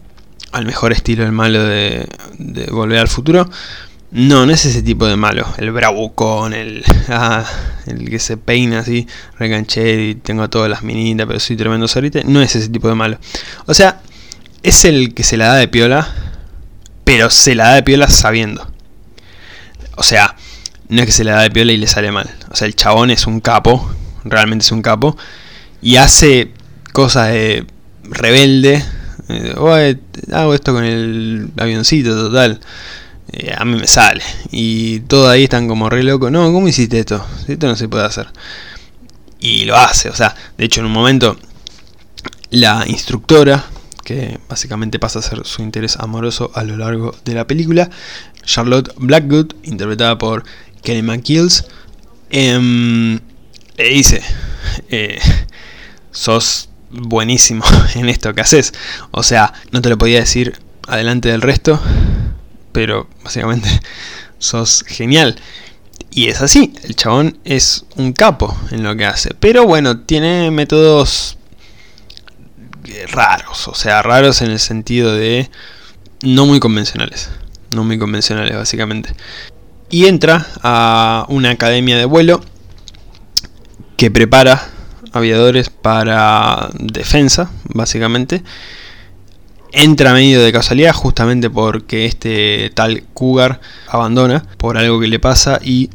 al 0.54 0.66
mejor 0.66 0.92
estilo 0.92 1.24
el 1.24 1.32
malo 1.32 1.64
de, 1.64 2.08
Volver 2.70 2.98
al 2.98 3.08
Futuro. 3.08 3.50
No, 4.12 4.46
no 4.46 4.52
es 4.52 4.64
ese 4.64 4.82
tipo 4.82 5.06
de 5.06 5.16
malo. 5.16 5.44
El 5.58 5.72
bravucón, 5.72 6.54
el, 6.54 6.84
ah, 7.08 7.44
el 7.86 8.08
que 8.08 8.20
se 8.20 8.36
peina 8.36 8.78
así, 8.78 9.08
reganché 9.36 10.00
y 10.00 10.14
tengo 10.14 10.48
todas 10.48 10.70
las 10.70 10.84
minitas, 10.84 11.26
pero 11.26 11.40
soy 11.40 11.56
tremendo 11.56 11.86
ahorita. 11.92 12.20
No 12.24 12.40
es 12.40 12.54
ese 12.54 12.68
tipo 12.68 12.88
de 12.88 12.94
malo. 12.94 13.18
O 13.66 13.74
sea, 13.74 14.00
es 14.62 14.84
el 14.84 15.12
que 15.12 15.24
se 15.24 15.36
la 15.36 15.48
da 15.48 15.54
de 15.56 15.66
piola, 15.66 16.08
pero 17.02 17.30
se 17.30 17.56
la 17.56 17.70
da 17.70 17.74
de 17.74 17.82
piola 17.82 18.08
sabiendo. 18.08 18.70
O 19.96 20.04
sea, 20.04 20.36
no 20.88 21.00
es 21.00 21.06
que 21.06 21.12
se 21.12 21.24
le 21.24 21.32
da 21.32 21.42
de 21.42 21.50
piola 21.50 21.72
y 21.72 21.78
le 21.78 21.88
sale 21.88 22.12
mal. 22.12 22.30
O 22.50 22.54
sea, 22.54 22.68
el 22.68 22.76
chabón 22.76 23.10
es 23.10 23.26
un 23.26 23.40
capo, 23.40 23.90
realmente 24.24 24.62
es 24.62 24.70
un 24.70 24.82
capo, 24.82 25.16
y 25.82 25.96
hace 25.96 26.52
cosas 26.92 27.32
de 27.32 27.66
rebelde, 28.04 28.84
Eh, 29.28 29.54
hago 30.32 30.54
esto 30.54 30.72
con 30.72 30.84
el 30.84 31.50
avioncito, 31.56 32.14
total. 32.14 32.60
Eh, 33.32 33.52
a 33.56 33.64
mí 33.64 33.78
me 33.78 33.86
sale. 33.86 34.22
Y 34.50 35.00
todos 35.00 35.28
ahí 35.28 35.44
están 35.44 35.68
como 35.68 35.90
re 35.90 36.02
locos. 36.02 36.30
No, 36.30 36.52
¿cómo 36.52 36.68
hiciste 36.68 36.98
esto? 36.98 37.24
Esto 37.48 37.66
no 37.66 37.76
se 37.76 37.88
puede 37.88 38.04
hacer. 38.04 38.28
Y 39.40 39.64
lo 39.64 39.76
hace. 39.76 40.08
O 40.08 40.14
sea, 40.14 40.34
de 40.56 40.64
hecho 40.64 40.80
en 40.80 40.86
un 40.86 40.92
momento 40.92 41.36
la 42.50 42.84
instructora, 42.86 43.64
que 44.04 44.38
básicamente 44.48 44.98
pasa 44.98 45.18
a 45.18 45.22
ser 45.22 45.44
su 45.44 45.62
interés 45.62 45.96
amoroso 45.96 46.50
a 46.54 46.62
lo 46.62 46.76
largo 46.76 47.14
de 47.24 47.34
la 47.34 47.46
película, 47.46 47.90
Charlotte 48.44 48.92
Blackwood, 48.96 49.54
interpretada 49.64 50.18
por 50.18 50.44
Kelly 50.82 51.02
McKills, 51.02 51.64
em, 52.30 53.18
le 53.76 53.88
dice, 53.88 54.22
eh, 54.90 55.18
sos 56.12 56.68
buenísimo 57.02 57.64
en 57.94 58.08
esto 58.08 58.34
que 58.34 58.40
haces. 58.40 58.72
O 59.10 59.22
sea, 59.22 59.52
no 59.70 59.82
te 59.82 59.88
lo 59.88 59.98
podía 59.98 60.20
decir 60.20 60.58
adelante 60.86 61.28
del 61.28 61.42
resto, 61.42 61.80
pero 62.72 63.08
básicamente 63.22 63.68
sos 64.38 64.84
genial. 64.86 65.36
Y 66.10 66.28
es 66.28 66.40
así, 66.40 66.72
el 66.84 66.94
chabón 66.94 67.38
es 67.44 67.86
un 67.96 68.12
capo 68.12 68.56
en 68.70 68.84
lo 68.84 68.96
que 68.96 69.04
hace. 69.04 69.34
Pero 69.40 69.66
bueno, 69.66 70.00
tiene 70.00 70.50
métodos 70.52 71.38
raros, 73.10 73.66
o 73.66 73.74
sea, 73.74 74.02
raros 74.02 74.40
en 74.42 74.50
el 74.50 74.60
sentido 74.60 75.14
de 75.14 75.50
no 76.22 76.46
muy 76.46 76.60
convencionales. 76.60 77.30
No 77.70 77.82
muy 77.82 77.98
convencionales, 77.98 78.54
básicamente. 78.54 79.10
Y 79.90 80.06
entra 80.06 80.46
a 80.62 81.26
una 81.28 81.50
academia 81.50 81.96
de 81.96 82.04
vuelo 82.04 82.40
que 83.96 84.10
prepara 84.10 84.70
aviadores 85.14 85.70
para 85.70 86.68
defensa, 86.74 87.50
básicamente. 87.64 88.42
Entra 89.72 90.12
medio 90.12 90.42
de 90.42 90.52
casualidad 90.52 90.92
justamente 90.92 91.48
porque 91.50 92.06
este 92.06 92.70
tal 92.74 93.04
Cougar 93.14 93.60
abandona 93.88 94.44
por 94.58 94.76
algo 94.76 95.00
que 95.00 95.08
le 95.08 95.18
pasa 95.18 95.58
y 95.62 95.90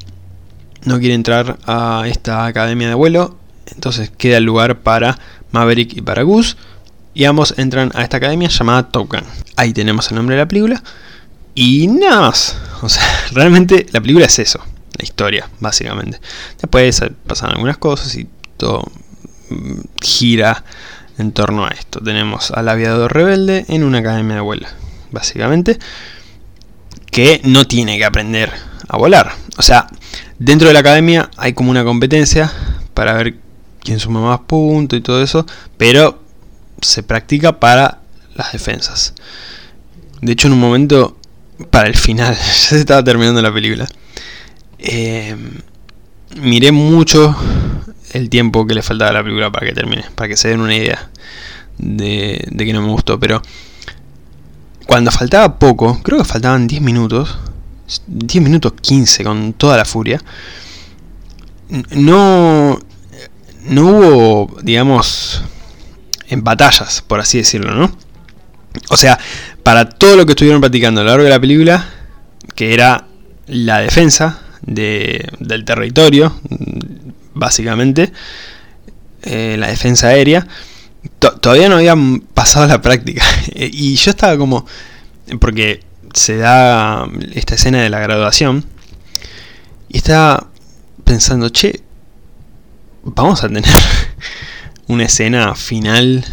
no 0.85 0.99
quiere 0.99 1.13
entrar 1.15 1.59
a 1.65 2.03
esta 2.07 2.45
academia 2.45 2.87
de 2.87 2.95
vuelo. 2.95 3.37
Entonces 3.73 4.09
queda 4.09 4.37
el 4.37 4.45
lugar 4.45 4.79
para 4.79 5.19
Maverick 5.51 5.97
y 5.97 6.01
para 6.01 6.23
Goose. 6.23 6.55
Y 7.13 7.25
ambos 7.25 7.53
entran 7.57 7.91
a 7.95 8.03
esta 8.03 8.17
academia 8.17 8.49
llamada 8.49 8.89
Top 8.89 9.11
Gun. 9.11 9.23
Ahí 9.55 9.73
tenemos 9.73 10.09
el 10.09 10.15
nombre 10.15 10.35
de 10.35 10.41
la 10.41 10.47
película. 10.47 10.81
Y 11.55 11.87
nada 11.87 12.21
más. 12.21 12.57
O 12.81 12.89
sea, 12.89 13.03
realmente 13.33 13.85
la 13.91 13.99
película 13.99 14.25
es 14.25 14.39
eso. 14.39 14.59
La 14.97 15.03
historia, 15.03 15.49
básicamente. 15.59 16.19
Después 16.61 17.01
pasan 17.25 17.51
algunas 17.51 17.77
cosas 17.77 18.15
y 18.15 18.27
todo 18.57 18.83
gira 20.01 20.63
en 21.17 21.31
torno 21.31 21.65
a 21.65 21.69
esto. 21.69 21.99
Tenemos 22.01 22.51
al 22.51 22.69
aviador 22.69 23.13
rebelde 23.13 23.65
en 23.67 23.83
una 23.83 23.99
academia 23.99 24.35
de 24.35 24.41
vuelo, 24.41 24.67
básicamente, 25.11 25.77
que 27.11 27.41
no 27.43 27.65
tiene 27.65 27.97
que 27.97 28.05
aprender 28.05 28.51
a 28.87 28.97
volar. 28.97 29.31
O 29.57 29.61
sea, 29.61 29.87
dentro 30.39 30.67
de 30.67 30.73
la 30.73 30.79
academia 30.79 31.29
hay 31.37 31.53
como 31.53 31.71
una 31.71 31.83
competencia 31.83 32.51
para 32.93 33.13
ver 33.13 33.35
quién 33.81 33.99
suma 33.99 34.21
más 34.21 34.41
puntos 34.41 34.97
y 34.97 35.01
todo 35.01 35.21
eso, 35.21 35.45
pero 35.77 36.23
se 36.81 37.03
practica 37.03 37.59
para 37.59 37.99
las 38.35 38.51
defensas. 38.51 39.13
De 40.21 40.33
hecho, 40.33 40.47
en 40.47 40.53
un 40.53 40.59
momento, 40.59 41.17
para 41.69 41.87
el 41.87 41.95
final, 41.95 42.35
ya 42.37 42.53
se 42.53 42.79
estaba 42.79 43.03
terminando 43.03 43.41
la 43.41 43.53
película, 43.53 43.87
eh, 44.79 45.35
miré 46.41 46.71
mucho 46.71 47.35
el 48.13 48.29
tiempo 48.29 48.65
que 48.65 48.75
le 48.75 48.81
faltaba 48.81 49.11
a 49.11 49.13
la 49.13 49.23
película 49.23 49.51
para 49.51 49.65
que 49.65 49.73
termine, 49.73 50.05
para 50.15 50.27
que 50.27 50.37
se 50.37 50.49
den 50.49 50.61
una 50.61 50.75
idea 50.75 51.09
de, 51.77 52.47
que 52.57 52.73
no 52.73 52.81
me 52.81 52.89
gustó. 52.89 53.19
Pero 53.19 53.41
cuando 54.87 55.11
faltaba 55.11 55.59
poco, 55.59 56.01
creo 56.01 56.19
que 56.19 56.25
faltaban 56.25 56.67
10 56.67 56.81
minutos, 56.81 57.37
10 58.07 58.43
minutos 58.43 58.73
15 58.81 59.23
con 59.23 59.53
toda 59.53 59.77
la 59.77 59.85
furia, 59.85 60.21
no, 61.91 62.79
no 63.65 63.87
hubo, 63.87 64.57
digamos, 64.61 65.43
en 66.27 66.43
batallas, 66.43 67.03
por 67.05 67.19
así 67.19 67.39
decirlo, 67.39 67.73
¿no? 67.75 67.95
O 68.89 68.97
sea, 68.97 69.19
para 69.63 69.89
todo 69.89 70.15
lo 70.15 70.25
que 70.25 70.31
estuvieron 70.31 70.61
practicando 70.61 71.01
a 71.01 71.03
lo 71.03 71.09
largo 71.09 71.23
de 71.23 71.29
la 71.29 71.39
película, 71.39 71.89
que 72.55 72.73
era 72.73 73.07
la 73.47 73.79
defensa 73.79 74.41
del 74.61 75.65
territorio, 75.65 76.33
básicamente, 77.39 78.11
eh, 79.23 79.55
la 79.57 79.67
defensa 79.67 80.09
aérea, 80.09 80.47
todavía 81.19 81.69
no 81.69 81.75
habían 81.75 82.19
pasado 82.19 82.67
la 82.67 82.81
práctica. 82.81 83.23
y 83.55 83.95
yo 83.95 84.11
estaba 84.11 84.37
como, 84.37 84.65
porque 85.39 85.81
se 86.13 86.37
da 86.37 87.07
esta 87.33 87.55
escena 87.55 87.81
de 87.81 87.89
la 87.89 87.99
graduación, 87.99 88.65
y 89.89 89.97
estaba 89.97 90.47
pensando, 91.03 91.49
che, 91.49 91.81
vamos 93.03 93.43
a 93.43 93.47
tener 93.47 93.63
una 94.87 95.05
escena 95.05 95.55
final 95.55 96.23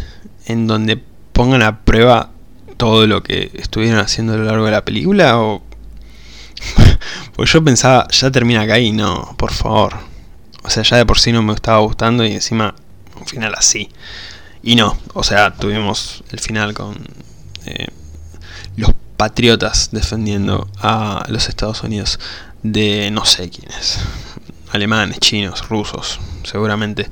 en 0.46 0.66
donde 0.66 1.00
pongan 1.32 1.62
a 1.62 1.80
prueba 1.80 2.30
todo 2.76 3.06
lo 3.06 3.22
que 3.22 3.50
estuvieron 3.54 4.00
haciendo 4.00 4.34
a 4.34 4.36
lo 4.36 4.44
largo 4.44 4.66
de 4.66 4.70
la 4.70 4.84
película 4.84 5.38
o 5.38 5.62
pues 7.36 7.52
yo 7.52 7.64
pensaba 7.64 8.06
ya 8.10 8.30
termina 8.30 8.62
acá 8.62 8.78
y 8.78 8.92
no 8.92 9.34
por 9.36 9.52
favor 9.52 9.94
o 10.66 10.70
sea, 10.70 10.82
ya 10.82 10.96
de 10.96 11.06
por 11.06 11.18
sí 11.20 11.30
no 11.30 11.42
me 11.42 11.52
estaba 11.52 11.78
gustando 11.78 12.24
y 12.24 12.32
encima 12.32 12.74
un 13.20 13.26
final 13.26 13.54
así. 13.56 13.88
Y 14.64 14.74
no, 14.74 14.98
o 15.14 15.22
sea, 15.22 15.54
tuvimos 15.54 16.24
el 16.30 16.40
final 16.40 16.74
con 16.74 16.96
eh, 17.66 17.86
los 18.76 18.90
patriotas 19.16 19.90
defendiendo 19.92 20.68
a 20.80 21.24
los 21.28 21.48
Estados 21.48 21.84
Unidos 21.84 22.18
de 22.64 23.10
no 23.12 23.24
sé 23.24 23.48
quiénes. 23.48 24.00
Alemanes, 24.72 25.20
chinos, 25.20 25.68
rusos, 25.68 26.18
seguramente. 26.42 27.08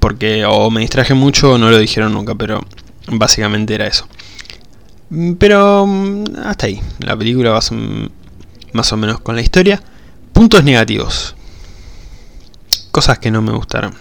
Porque 0.00 0.44
o 0.44 0.68
me 0.70 0.80
distraje 0.80 1.14
mucho 1.14 1.52
o 1.52 1.58
no 1.58 1.70
lo 1.70 1.78
dijeron 1.78 2.12
nunca, 2.12 2.34
pero 2.34 2.60
básicamente 3.06 3.76
era 3.76 3.86
eso. 3.86 4.08
Pero 5.38 5.86
mm, 5.86 6.24
hasta 6.44 6.66
ahí. 6.66 6.80
La 6.98 7.16
película 7.16 7.50
va 7.50 7.60
más 8.72 8.92
o 8.92 8.96
menos 8.96 9.20
con 9.20 9.36
la 9.36 9.42
historia. 9.42 9.80
Puntos 10.32 10.64
negativos 10.64 11.36
cosas 12.94 13.18
que 13.18 13.32
no 13.32 13.42
me 13.42 13.50
gustaron. 13.50 13.92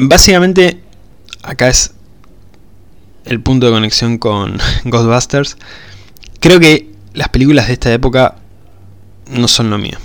Básicamente, 0.00 0.82
acá 1.42 1.68
es 1.68 1.94
el 3.24 3.40
punto 3.40 3.64
de 3.66 3.72
conexión 3.72 4.18
con 4.18 4.58
Ghostbusters. 4.84 5.56
Creo 6.40 6.60
que 6.60 6.92
las 7.14 7.30
películas 7.30 7.68
de 7.68 7.72
esta 7.72 7.90
época 7.90 8.36
no 9.30 9.48
son 9.48 9.70
lo 9.70 9.78
mío. 9.78 9.96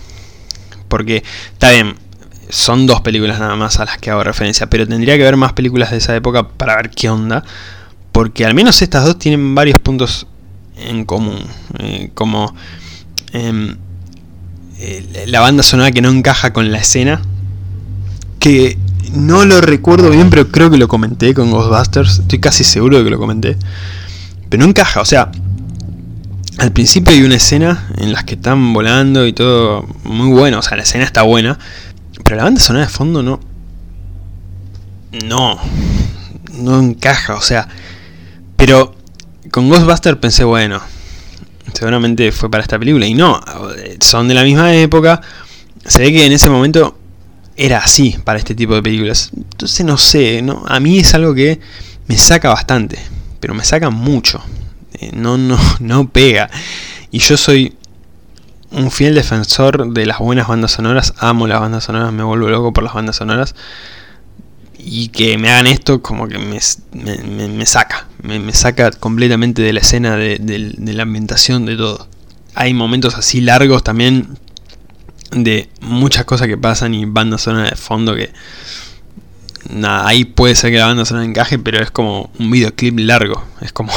Porque, 0.87 1.21
está 1.51 1.71
bien, 1.71 1.95
son 2.47 2.87
dos 2.87 3.01
películas 3.01 3.39
nada 3.39 3.57
más 3.57 3.81
a 3.81 3.85
las 3.85 3.97
que 3.97 4.09
hago 4.09 4.23
referencia, 4.23 4.69
pero 4.69 4.87
tendría 4.87 5.17
que 5.17 5.23
haber 5.23 5.35
más 5.35 5.51
películas 5.51 5.91
de 5.91 5.97
esa 5.97 6.15
época 6.15 6.47
para 6.47 6.77
ver 6.77 6.91
qué 6.91 7.09
onda. 7.09 7.43
Porque 8.13 8.45
al 8.45 8.53
menos 8.53 8.81
estas 8.81 9.03
dos 9.03 9.19
tienen 9.19 9.53
varios 9.53 9.79
puntos 9.79 10.27
en 10.77 11.03
común. 11.03 11.43
Eh, 11.79 12.09
como... 12.13 12.55
Em, 13.33 13.75
eh, 14.79 15.25
la 15.27 15.39
banda 15.39 15.63
sonora 15.63 15.91
que 15.91 16.01
no 16.01 16.09
encaja 16.09 16.53
con 16.53 16.71
la 16.71 16.79
escena. 16.79 17.21
Que 18.39 18.77
no 19.13 19.45
lo 19.45 19.61
recuerdo 19.61 20.09
bien, 20.09 20.29
pero 20.29 20.49
creo 20.49 20.69
que 20.69 20.77
lo 20.77 20.87
comenté 20.87 21.33
con 21.33 21.51
Ghostbusters. 21.51 22.19
Estoy 22.19 22.39
casi 22.39 22.63
seguro 22.63 22.97
de 22.97 23.03
que 23.03 23.09
lo 23.09 23.19
comenté. 23.19 23.57
Pero 24.49 24.63
no 24.63 24.69
encaja, 24.69 25.01
o 25.01 25.05
sea, 25.05 25.31
al 26.59 26.71
principio 26.71 27.13
hay 27.13 27.23
una 27.23 27.35
escena 27.35 27.87
en 27.97 28.13
las 28.13 28.23
que 28.23 28.35
están 28.35 28.73
volando 28.73 29.25
y 29.25 29.33
todo 29.33 29.87
muy 30.03 30.29
bueno, 30.29 30.59
o 30.59 30.61
sea, 30.61 30.77
la 30.77 30.83
escena 30.83 31.03
está 31.03 31.23
buena, 31.23 31.57
pero 32.23 32.37
la 32.37 32.43
banda 32.43 32.61
sonora 32.61 32.85
de 32.85 32.91
fondo 32.91 33.23
no 33.23 33.39
no 35.25 35.59
no 36.53 36.79
encaja, 36.79 37.35
o 37.35 37.41
sea, 37.41 37.67
pero 38.55 38.95
con 39.51 39.69
Ghostbusters 39.69 40.17
pensé, 40.17 40.43
bueno, 40.43 40.81
seguramente 41.73 42.31
fue 42.31 42.49
para 42.49 42.63
esta 42.63 42.79
película. 42.79 43.05
Y 43.05 43.13
no, 43.13 43.39
son 43.99 44.27
de 44.27 44.33
la 44.33 44.43
misma 44.43 44.73
época. 44.73 45.21
Se 45.85 45.99
ve 45.99 46.11
que 46.11 46.25
en 46.25 46.31
ese 46.31 46.49
momento 46.49 46.97
era 47.55 47.79
así 47.79 48.17
para 48.23 48.39
este 48.39 48.55
tipo 48.55 48.75
de 48.75 48.81
películas. 48.81 49.31
Entonces 49.35 49.85
no 49.85 49.97
sé, 49.97 50.41
¿no? 50.41 50.63
a 50.67 50.79
mí 50.79 50.99
es 50.99 51.13
algo 51.13 51.33
que 51.33 51.59
me 52.07 52.17
saca 52.17 52.49
bastante, 52.49 52.99
pero 53.39 53.53
me 53.53 53.63
saca 53.63 53.89
mucho. 53.89 54.41
Eh, 54.93 55.11
no, 55.13 55.37
no, 55.37 55.57
no 55.79 56.09
pega. 56.09 56.49
Y 57.11 57.19
yo 57.19 57.37
soy 57.37 57.75
un 58.71 58.89
fiel 58.89 59.13
defensor 59.13 59.93
de 59.93 60.05
las 60.05 60.19
buenas 60.19 60.47
bandas 60.47 60.71
sonoras. 60.71 61.13
Amo 61.17 61.47
las 61.47 61.59
bandas 61.59 61.83
sonoras, 61.83 62.11
me 62.11 62.23
vuelvo 62.23 62.49
loco 62.49 62.73
por 62.73 62.83
las 62.83 62.93
bandas 62.93 63.17
sonoras 63.17 63.55
y 64.85 65.09
que 65.09 65.37
me 65.37 65.49
hagan 65.49 65.67
esto 65.67 66.01
como 66.01 66.27
que 66.27 66.37
me, 66.37 66.59
saca, 67.65 68.07
me, 68.21 68.53
saca 68.53 68.91
completamente 68.91 69.61
de 69.61 69.73
la 69.73 69.79
escena, 69.79 70.17
de, 70.17 70.39
la 70.77 71.03
ambientación, 71.03 71.65
de 71.65 71.77
todo. 71.77 72.07
Hay 72.55 72.73
momentos 72.73 73.15
así 73.15 73.41
largos 73.41 73.83
también 73.83 74.37
de 75.31 75.69
muchas 75.81 76.25
cosas 76.25 76.47
que 76.47 76.57
pasan 76.57 76.93
y 76.93 77.05
bandas 77.05 77.41
sonoras 77.41 77.71
de 77.71 77.75
fondo 77.75 78.15
que 78.15 78.31
nada, 79.69 80.07
ahí 80.07 80.25
puede 80.25 80.55
ser 80.55 80.71
que 80.71 80.77
la 80.77 80.87
banda 80.87 81.05
sonora 81.05 81.25
encaje, 81.25 81.57
pero 81.59 81.81
es 81.81 81.91
como 81.91 82.29
un 82.37 82.51
videoclip 82.51 82.99
largo. 82.99 83.43
Es 83.61 83.71
como, 83.71 83.93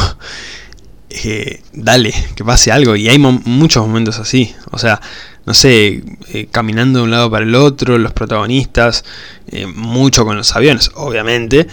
eh, 1.10 1.62
dale, 1.72 2.14
que 2.34 2.44
pase 2.44 2.72
algo. 2.72 2.96
Y 2.96 3.08
hay 3.08 3.18
muchos 3.18 3.86
momentos 3.86 4.18
así. 4.18 4.54
O 4.70 4.78
sea, 4.78 5.00
no 5.46 5.54
sé, 5.54 6.02
eh, 6.32 6.48
caminando 6.50 6.98
de 6.98 7.04
un 7.04 7.10
lado 7.12 7.30
para 7.30 7.44
el 7.44 7.54
otro, 7.54 7.96
los 7.98 8.12
protagonistas, 8.12 9.04
eh, 9.48 9.66
mucho 9.66 10.24
con 10.24 10.36
los 10.36 10.54
aviones, 10.56 10.90
obviamente. 10.94 11.66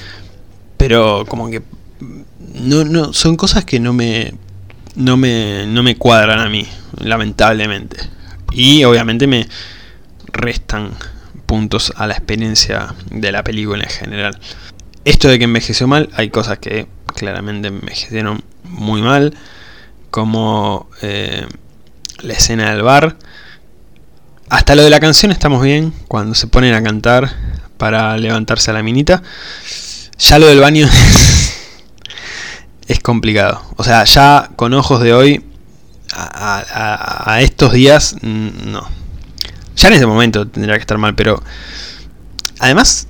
Pero 0.77 1.25
como 1.27 1.49
que 1.49 1.63
no, 2.53 2.85
no, 2.85 3.13
son 3.13 3.35
cosas 3.35 3.65
que 3.65 3.79
no 3.79 3.91
me, 3.93 4.35
no 4.95 5.17
me, 5.17 5.65
no 5.67 5.81
me 5.81 5.95
cuadran 5.95 6.39
a 6.39 6.49
mí, 6.49 6.67
lamentablemente. 6.99 7.97
Y 8.51 8.83
obviamente 8.83 9.25
me 9.25 9.47
restan 10.31 10.91
puntos 11.47 11.93
a 11.95 12.07
la 12.07 12.13
experiencia 12.13 12.93
de 13.09 13.31
la 13.31 13.43
película 13.43 13.83
en 13.83 13.89
general. 13.89 14.39
Esto 15.05 15.27
de 15.27 15.37
que 15.37 15.45
envejeció 15.45 15.87
mal, 15.87 16.09
hay 16.13 16.29
cosas 16.29 16.59
que 16.59 16.87
claramente 17.07 17.69
envejecieron 17.69 18.43
muy 18.63 19.01
mal, 19.01 19.33
como 20.11 20.89
eh, 21.01 21.47
la 22.21 22.33
escena 22.33 22.71
del 22.71 22.83
bar. 22.83 23.17
Hasta 24.53 24.75
lo 24.75 24.83
de 24.83 24.91
la 24.91 24.99
canción 24.99 25.31
estamos 25.31 25.63
bien, 25.63 25.91
cuando 26.07 26.35
se 26.35 26.45
ponen 26.45 26.75
a 26.75 26.83
cantar 26.83 27.35
para 27.77 28.15
levantarse 28.17 28.69
a 28.69 28.75
la 28.75 28.83
minita. 28.83 29.23
Ya 30.19 30.37
lo 30.37 30.45
del 30.45 30.59
baño 30.59 30.87
es 32.87 32.99
complicado. 32.99 33.63
O 33.77 33.83
sea, 33.83 34.03
ya 34.03 34.51
con 34.55 34.75
ojos 34.75 35.01
de 35.01 35.11
hoy, 35.11 35.43
a, 36.13 37.39
estos 37.41 37.73
días, 37.73 38.15
mm, 38.21 38.71
no. 38.71 38.87
Ya 39.75 39.87
en 39.87 39.95
ese 39.95 40.05
momento 40.05 40.47
tendría 40.47 40.75
que 40.75 40.81
estar 40.81 40.99
mal, 40.99 41.15
pero 41.15 41.41
además, 42.59 43.07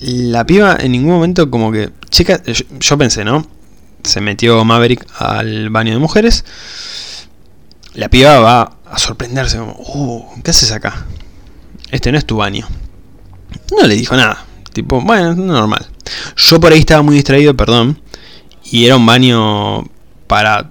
la 0.00 0.44
piba 0.44 0.76
en 0.80 0.90
ningún 0.90 1.12
momento 1.12 1.52
como 1.52 1.70
que... 1.70 1.92
Chica, 2.10 2.42
yo, 2.80 2.98
pensé, 2.98 3.24
¿no? 3.24 3.46
Se 4.02 4.20
metió 4.20 4.64
Maverick 4.64 5.06
al 5.20 5.70
baño 5.70 5.92
de 5.92 6.00
mujeres. 6.00 6.44
La 7.94 8.08
piba 8.08 8.40
va 8.40 8.81
a 8.92 8.98
sorprenderse 8.98 9.58
como, 9.58 9.72
uh, 9.72 10.42
¿qué 10.42 10.50
haces 10.50 10.70
acá? 10.70 11.06
Este 11.90 12.12
no 12.12 12.18
es 12.18 12.26
tu 12.26 12.36
baño. 12.36 12.68
No 13.76 13.86
le 13.86 13.94
dijo 13.94 14.14
nada. 14.16 14.44
Tipo, 14.72 15.00
bueno, 15.00 15.34
normal. 15.34 15.86
Yo 16.36 16.60
por 16.60 16.72
ahí 16.72 16.80
estaba 16.80 17.02
muy 17.02 17.14
distraído, 17.14 17.56
perdón. 17.56 18.00
Y 18.64 18.84
era 18.84 18.96
un 18.96 19.06
baño 19.06 19.84
para 20.26 20.70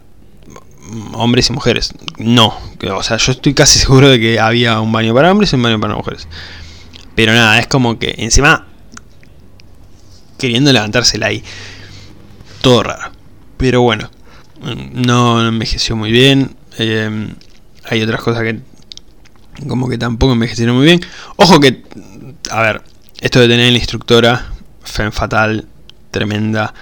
hombres 1.13 1.49
y 1.49 1.53
mujeres. 1.53 1.93
No, 2.17 2.55
o 2.93 3.03
sea, 3.03 3.17
yo 3.17 3.31
estoy 3.31 3.53
casi 3.53 3.79
seguro 3.79 4.09
de 4.09 4.19
que 4.19 4.39
había 4.39 4.79
un 4.79 4.91
baño 4.91 5.13
para 5.13 5.31
hombres 5.31 5.51
y 5.53 5.55
un 5.55 5.63
baño 5.63 5.79
para 5.79 5.95
mujeres. 5.95 6.27
Pero 7.15 7.33
nada, 7.33 7.59
es 7.59 7.67
como 7.67 7.97
que 7.97 8.15
encima 8.19 8.67
queriendo 10.37 10.71
levantársela 10.71 11.27
ahí. 11.27 11.43
Todo 12.61 12.83
raro. 12.83 13.11
Pero 13.57 13.81
bueno, 13.81 14.09
no 14.93 15.47
envejeció 15.47 15.95
muy 15.95 16.11
bien. 16.11 16.55
Em, 16.77 17.35
hay 17.91 18.01
otras 18.01 18.21
cosas 18.21 18.43
que 18.43 18.59
como 19.67 19.89
que 19.89 19.97
tampoco 19.97 20.33
envejecieron 20.33 20.77
muy 20.77 20.85
bien. 20.85 21.01
Ojo 21.35 21.59
que, 21.59 21.83
a 22.49 22.61
ver, 22.61 22.81
esto 23.19 23.39
de 23.41 23.49
tener 23.49 23.71
la 23.71 23.77
instructora, 23.77 24.49
Fen 24.81 25.11
Fatal, 25.11 25.67
tremenda 26.09 26.73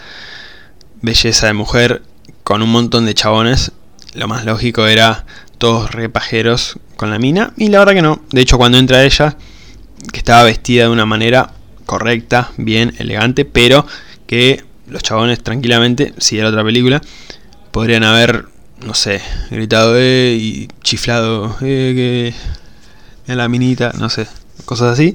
belleza 1.01 1.47
de 1.47 1.53
mujer, 1.53 2.03
con 2.43 2.61
un 2.61 2.71
montón 2.71 3.05
de 3.05 3.15
chabones, 3.15 3.71
lo 4.13 4.27
más 4.27 4.45
lógico 4.45 4.85
era 4.85 5.25
todos 5.57 5.91
repajeros 5.91 6.77
con 6.95 7.09
la 7.09 7.17
mina. 7.17 7.53
Y 7.57 7.69
la 7.69 7.79
verdad 7.79 7.93
que 7.93 8.01
no. 8.03 8.21
De 8.29 8.41
hecho, 8.41 8.57
cuando 8.57 8.77
entra 8.77 9.03
ella, 9.03 9.35
que 10.11 10.19
estaba 10.19 10.43
vestida 10.43 10.83
de 10.83 10.89
una 10.89 11.07
manera 11.07 11.53
correcta, 11.87 12.51
bien, 12.57 12.93
elegante, 12.99 13.45
pero 13.45 13.87
que 14.27 14.63
los 14.87 15.01
chabones 15.01 15.41
tranquilamente, 15.41 16.13
si 16.19 16.37
era 16.37 16.49
otra 16.49 16.63
película, 16.63 17.01
podrían 17.71 18.03
haber, 18.03 18.45
no 18.85 18.93
sé, 18.93 19.21
gritado 19.51 19.95
eh, 19.97 20.37
y 20.39 20.67
chiflado 20.83 21.55
eh, 21.61 22.33
que 23.25 23.31
en 23.31 23.37
la 23.37 23.47
minita, 23.47 23.91
no 23.97 24.09
sé, 24.09 24.27
cosas 24.65 24.93
así. 24.93 25.13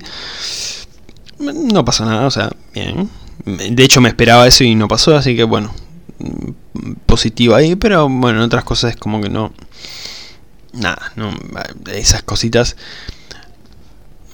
No 1.38 1.84
pasó 1.84 2.04
nada, 2.04 2.26
o 2.26 2.30
sea, 2.30 2.50
bien. 2.74 3.10
De 3.44 3.84
hecho 3.84 4.00
me 4.00 4.08
esperaba 4.08 4.46
eso 4.46 4.64
y 4.64 4.74
no 4.74 4.88
pasó, 4.88 5.16
así 5.16 5.36
que 5.36 5.44
bueno, 5.44 5.74
positivo 7.06 7.54
ahí, 7.54 7.76
pero 7.76 8.08
bueno, 8.08 8.38
en 8.38 8.44
otras 8.44 8.64
cosas 8.64 8.92
es 8.92 8.96
como 8.96 9.20
que 9.20 9.28
no. 9.28 9.52
Nada, 10.72 11.12
no, 11.16 11.32
esas 11.92 12.22
cositas. 12.22 12.76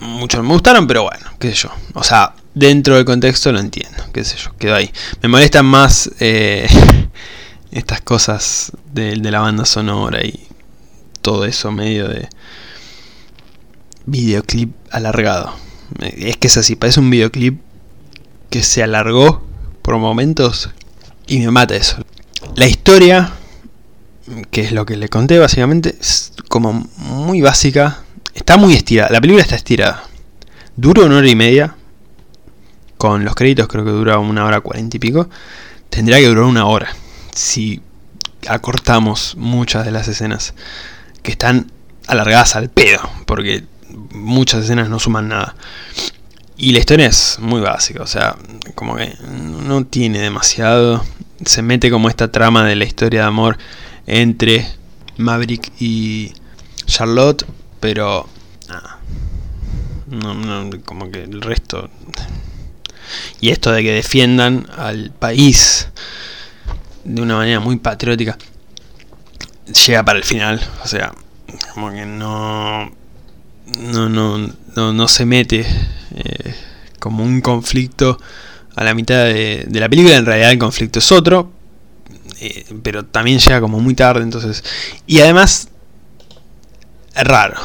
Muchos 0.00 0.42
me 0.42 0.48
gustaron, 0.48 0.86
pero 0.86 1.02
bueno, 1.02 1.26
qué 1.38 1.50
sé 1.50 1.54
yo. 1.54 1.70
O 1.94 2.02
sea, 2.02 2.34
dentro 2.54 2.96
del 2.96 3.04
contexto 3.04 3.52
lo 3.52 3.60
entiendo, 3.60 4.02
qué 4.12 4.24
sé 4.24 4.36
yo, 4.36 4.56
quedó 4.56 4.74
ahí. 4.74 4.90
Me 5.22 5.28
molestan 5.28 5.66
más 5.66 6.10
eh, 6.20 6.68
estas 7.72 8.00
cosas 8.00 8.72
de, 8.92 9.16
de 9.16 9.30
la 9.30 9.40
banda 9.40 9.64
sonora 9.64 10.24
y 10.24 10.48
todo 11.22 11.44
eso 11.44 11.70
medio 11.70 12.08
de 12.08 12.28
videoclip 14.06 14.74
alargado. 14.90 15.54
Es 16.00 16.36
que 16.36 16.46
es 16.46 16.56
así, 16.56 16.76
parece 16.76 17.00
un 17.00 17.10
videoclip 17.10 17.60
que 18.48 18.62
se 18.62 18.82
alargó 18.82 19.42
por 19.82 19.96
momentos 19.98 20.70
y 21.26 21.38
me 21.38 21.50
mata 21.50 21.76
eso. 21.76 22.04
La 22.56 22.66
historia, 22.66 23.32
que 24.50 24.62
es 24.62 24.72
lo 24.72 24.86
que 24.86 24.96
le 24.96 25.08
conté 25.08 25.38
básicamente, 25.38 25.96
es 26.00 26.32
como 26.48 26.88
muy 26.96 27.40
básica. 27.40 28.02
Está 28.34 28.56
muy 28.56 28.74
estirada. 28.74 29.10
La 29.10 29.20
película 29.20 29.42
está 29.42 29.56
estirada. 29.56 30.04
Dura 30.76 31.04
una 31.04 31.18
hora 31.18 31.28
y 31.28 31.36
media. 31.36 31.76
Con 32.96 33.24
los 33.24 33.34
créditos 33.34 33.68
creo 33.68 33.84
que 33.84 33.90
dura 33.90 34.18
una 34.18 34.44
hora 34.44 34.60
cuarenta 34.60 34.96
y 34.96 35.00
pico. 35.00 35.28
Tendría 35.88 36.18
que 36.18 36.26
durar 36.26 36.44
una 36.44 36.66
hora. 36.66 36.94
Si 37.40 37.80
acortamos 38.46 39.34
muchas 39.38 39.86
de 39.86 39.92
las 39.92 40.08
escenas 40.08 40.52
que 41.22 41.30
están 41.30 41.72
alargadas 42.06 42.54
al 42.54 42.68
pedo. 42.68 43.00
Porque 43.24 43.64
muchas 44.12 44.64
escenas 44.64 44.90
no 44.90 44.98
suman 44.98 45.28
nada. 45.28 45.56
Y 46.58 46.72
la 46.72 46.80
historia 46.80 47.06
es 47.06 47.38
muy 47.40 47.62
básica, 47.62 48.02
o 48.02 48.06
sea, 48.06 48.36
como 48.74 48.94
que 48.94 49.16
no 49.24 49.86
tiene 49.86 50.18
demasiado. 50.18 51.02
Se 51.46 51.62
mete 51.62 51.90
como 51.90 52.10
esta 52.10 52.30
trama 52.30 52.66
de 52.66 52.76
la 52.76 52.84
historia 52.84 53.22
de 53.22 53.26
amor 53.26 53.56
entre 54.06 54.68
Maverick 55.16 55.72
y 55.80 56.34
Charlotte, 56.84 57.46
pero 57.80 58.28
no, 60.08 60.34
no, 60.34 60.70
como 60.84 61.10
que 61.10 61.22
el 61.22 61.40
resto. 61.40 61.88
Y 63.40 63.48
esto 63.48 63.72
de 63.72 63.82
que 63.82 63.92
defiendan 63.92 64.68
al 64.76 65.12
país 65.12 65.88
de 67.14 67.22
una 67.22 67.36
manera 67.36 67.60
muy 67.60 67.76
patriótica 67.76 68.36
llega 69.86 70.04
para 70.04 70.18
el 70.18 70.24
final, 70.24 70.60
o 70.82 70.88
sea, 70.88 71.12
como 71.74 71.90
que 71.90 72.06
no 72.06 72.90
no, 73.78 74.08
no, 74.08 74.38
no, 74.76 74.92
no 74.92 75.08
se 75.08 75.24
mete 75.24 75.64
eh, 76.14 76.54
como 76.98 77.24
un 77.24 77.40
conflicto 77.40 78.18
a 78.74 78.84
la 78.84 78.94
mitad 78.94 79.24
de, 79.24 79.66
la 79.70 79.88
película. 79.88 80.16
En 80.16 80.26
realidad 80.26 80.50
el 80.50 80.58
conflicto 80.58 80.98
es 80.98 81.12
otro, 81.12 81.52
eh, 82.40 82.66
pero 82.82 83.04
también 83.04 83.38
llega 83.38 83.60
como 83.60 83.80
muy 83.80 83.94
tarde. 83.94 84.22
Entonces, 84.22 84.64
y 85.06 85.20
además 85.20 85.68
es 87.14 87.24
raro 87.24 87.60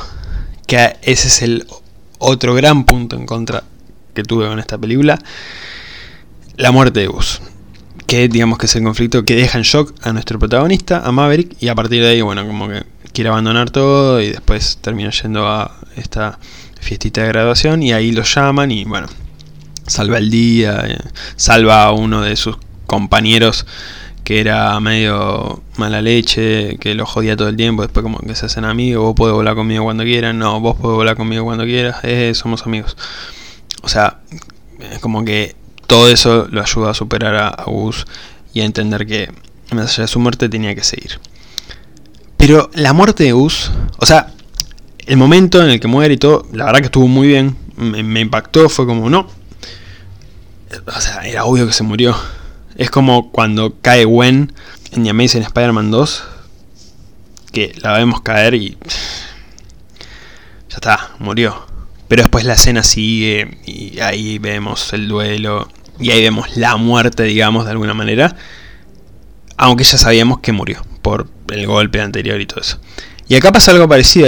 que 0.68 0.98
ese 1.02 1.28
es 1.28 1.42
el 1.42 1.68
otro 2.18 2.56
gran 2.56 2.86
punto 2.86 3.16
en 3.16 3.26
contra 3.26 3.64
que 4.14 4.24
tuve 4.24 4.48
con 4.48 4.60
esta 4.60 4.78
película, 4.78 5.20
la 6.56 6.72
muerte 6.72 7.02
de 7.02 7.08
Gus. 7.08 7.42
Que 8.08 8.28
digamos 8.28 8.58
que 8.58 8.68
es 8.68 8.76
el 8.76 8.84
conflicto 8.84 9.26
que 9.26 9.36
deja 9.36 9.58
en 9.58 9.64
shock 9.64 9.94
a 10.02 10.14
nuestro 10.14 10.38
protagonista, 10.38 11.02
a 11.04 11.12
Maverick, 11.12 11.56
y 11.60 11.70
a 11.70 11.76
partir 11.76 12.04
de 12.04 12.10
ahí, 12.10 12.22
bueno, 12.22 12.46
como 12.46 12.68
que 12.68 12.84
quiere 13.14 13.30
abandonar 13.30 13.72
todo 13.72 14.22
y 14.22 14.30
después 14.30 14.78
termina 14.82 15.10
yendo 15.10 15.48
a 15.48 15.80
esta 15.96 16.38
fiestita 16.82 17.22
de 17.22 17.30
graduación 17.30 17.82
y 17.82 17.94
ahí 17.94 18.12
lo 18.12 18.24
llaman 18.24 18.72
y 18.72 18.84
bueno, 18.84 19.08
salva 19.88 20.18
el 20.18 20.30
día, 20.30 20.84
eh, 20.86 20.98
salva 21.36 21.86
a 21.86 21.92
uno 21.94 22.22
de 22.22 22.36
sus 22.36 22.58
compañeros 22.86 23.66
que 24.26 24.40
era 24.40 24.78
medio 24.80 25.62
mala 25.78 26.02
leche, 26.02 26.78
que 26.80 26.96
lo 26.96 27.06
jodía 27.06 27.38
todo 27.38 27.48
el 27.48 27.56
tiempo, 27.56 27.84
después 27.84 28.04
como 28.04 28.18
que 28.20 28.36
se 28.36 28.48
hacen 28.48 28.66
amigos, 28.66 29.04
vos 29.04 29.16
podés 29.16 29.36
volar 29.36 29.56
conmigo 29.56 29.84
cuando 29.84 30.04
quieras, 30.04 30.34
no, 30.34 30.60
vos 30.60 30.76
podés 30.76 30.96
volar 30.96 31.16
conmigo 31.16 31.46
cuando 31.46 31.64
quieras, 31.64 31.98
eh, 32.04 32.34
somos 32.34 32.66
amigos. 32.66 32.98
O 33.84 33.88
sea, 33.88 34.20
es 34.80 34.98
como 34.98 35.24
que 35.24 35.56
todo 35.88 36.10
eso 36.10 36.48
lo 36.50 36.62
ayuda 36.62 36.92
a 36.92 36.94
superar 36.94 37.36
a, 37.36 37.64
Gus 37.66 38.06
y 38.54 38.62
a 38.62 38.66
entender 38.66 39.06
que 39.06 39.32
más 39.72 39.94
allá 39.94 40.04
de 40.04 40.08
su 40.08 40.20
muerte 40.20 40.50
tenía 40.50 40.76
que 40.76 40.84
seguir. 40.84 41.20
Pero 42.38 42.70
la 42.74 42.94
muerte 42.94 43.24
de 43.24 43.32
Gus, 43.32 43.72
o 43.98 44.06
sea, 44.06 44.34
el 45.06 45.18
momento 45.18 45.62
en 45.62 45.70
el 45.70 45.80
que 45.80 45.88
muere 45.88 46.16
y 46.16 46.18
todo, 46.18 46.46
la 46.52 46.66
verdad 46.66 46.80
que 46.80 46.86
estuvo 46.86 47.08
muy 47.08 47.28
bien. 47.28 47.58
Me, 47.78 48.22
impactó, 48.22 48.70
fue 48.70 48.86
como, 48.86 49.10
no. 49.10 49.28
O 50.88 51.02
sea, 51.02 51.22
era 51.22 51.46
obvio 51.46 51.68
que 51.68 51.74
se 51.74 51.84
murió. 51.84 52.16
Es 52.76 52.90
como 52.90 53.32
cuando 53.32 53.76
cae 53.82 54.06
Gwen 54.06 54.54
en 54.92 55.04
The 55.04 55.10
Amazing 55.10 55.44
Spider-Man 55.44 55.92
2. 55.92 56.24
Que 57.52 57.74
la 57.82 57.94
vemos 57.94 58.22
caer 58.22 58.54
y. 58.56 58.78
Ya 60.70 60.76
está, 60.76 61.12
murió. 61.20 61.75
Pero 62.08 62.22
después 62.22 62.46
la 62.46 62.54
escena 62.54 62.84
sigue 62.84 63.58
y 63.66 64.00
ahí 64.00 64.38
vemos 64.38 64.94
el 64.94 65.08
duelo 65.08 65.68
y 66.00 66.12
ahí 66.12 66.22
vemos 66.22 66.56
la 66.56 66.76
muerte, 66.78 67.24
digamos, 67.24 67.66
de 67.66 67.72
alguna 67.72 67.94
manera. 67.94 68.36
Aunque 69.58 69.84
ya 69.84 69.98
sabíamos 69.98 70.40
que 70.40 70.52
murió 70.52 70.86
por 71.02 71.30
el 71.50 71.66
golpe 71.66 72.02
anterior 72.02 72.40
y 72.42 72.46
todo 72.46 72.62
eso. 72.62 72.80
Y 73.28 73.36
acá 73.36 73.52
pasa 73.52 73.72
algo 73.72 73.88
parecido, 73.88 74.28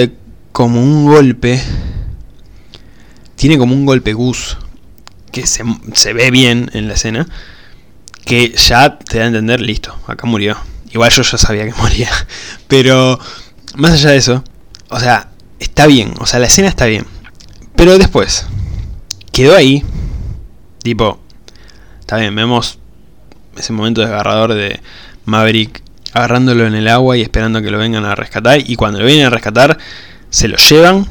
como 0.52 0.82
un 0.82 1.06
golpe. 1.06 1.62
Tiene 3.36 3.58
como 3.58 3.76
un 3.76 3.86
golpe 3.86 4.14
Gus, 4.14 4.58
que 5.32 5.46
se, 5.46 5.64
se 5.94 6.14
ve 6.14 6.32
bien 6.32 6.72
en 6.74 6.88
la 6.88 6.96
escena, 6.96 7.28
que 8.26 8.56
ya 8.56 8.98
te 8.98 9.20
da 9.20 9.26
a 9.26 9.28
entender, 9.28 9.62
listo, 9.62 9.96
acá 10.08 10.26
murió. 10.26 10.58
Igual 10.92 11.12
yo 11.12 11.22
ya 11.22 11.38
sabía 11.38 11.66
que 11.66 11.74
moría. 11.82 12.10
Pero 12.68 13.20
más 13.76 13.92
allá 13.92 14.12
de 14.12 14.18
eso, 14.18 14.44
o 14.90 15.00
sea, 15.00 15.30
está 15.60 15.86
bien, 15.86 16.14
o 16.20 16.26
sea, 16.26 16.40
la 16.40 16.48
escena 16.48 16.68
está 16.70 16.86
bien. 16.86 17.06
Pero 17.78 17.98
después, 17.98 18.48
quedó 19.32 19.56
ahí, 19.56 19.86
tipo, 20.82 21.20
está 22.00 22.18
bien, 22.18 22.36
vemos 22.36 22.80
ese 23.56 23.72
momento 23.72 24.02
desgarrador 24.02 24.56
de 24.56 24.82
Maverick 25.26 25.84
agarrándolo 26.12 26.66
en 26.66 26.74
el 26.74 26.88
agua 26.88 27.18
y 27.18 27.22
esperando 27.22 27.62
que 27.62 27.70
lo 27.70 27.78
vengan 27.78 28.04
a 28.04 28.16
rescatar. 28.16 28.60
Y 28.66 28.76
cuando 28.76 29.00
lo 29.00 29.06
vienen 29.06 29.28
a 29.28 29.30
rescatar, 29.30 29.78
se 30.32 30.48
lo 30.48 30.58
llevan. 30.58 31.06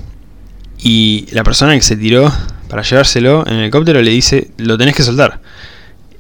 Y 0.79 1.29
la 1.31 1.45
persona 1.45 1.75
que 1.75 1.83
se 1.83 1.97
tiró 1.97 2.33
para 2.69 2.83
llevárselo 2.83 3.47
en 3.47 3.55
el 3.55 3.61
helicóptero 3.61 4.03
le 4.03 4.11
dice, 4.11 4.51
lo 4.57 4.77
tenés 4.77 4.97
que 4.97 5.05
soltar. 5.05 5.41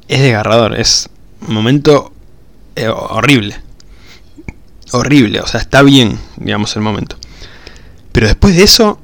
Es 0.06 0.20
desgarrador, 0.20 0.78
es 0.78 1.10
un 1.46 1.54
momento 1.54 2.12
eh, 2.76 2.88
horrible. 2.88 3.56
Horrible, 4.92 5.40
o 5.40 5.46
sea, 5.48 5.60
está 5.60 5.82
bien, 5.82 6.16
digamos, 6.36 6.76
el 6.76 6.82
momento. 6.82 7.16
Pero 8.12 8.28
después 8.28 8.54
de 8.54 8.62
eso, 8.62 9.00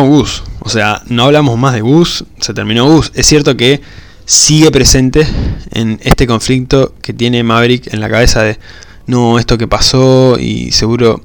Gus. 0.00 0.42
O 0.60 0.68
sea, 0.68 1.02
no 1.06 1.24
hablamos 1.24 1.58
más 1.58 1.74
de 1.74 1.80
Gus, 1.80 2.24
se 2.40 2.54
terminó 2.54 2.86
Gus. 2.86 3.12
Es 3.14 3.26
cierto 3.26 3.56
que 3.56 3.80
sigue 4.24 4.70
presente 4.70 5.26
en 5.72 6.00
este 6.02 6.26
conflicto 6.26 6.94
que 7.02 7.12
tiene 7.12 7.42
Maverick 7.42 7.92
en 7.92 8.00
la 8.00 8.08
cabeza 8.08 8.42
de, 8.42 8.58
no, 9.06 9.38
esto 9.38 9.58
que 9.58 9.66
pasó 9.68 10.38
y 10.38 10.72
seguro 10.72 11.22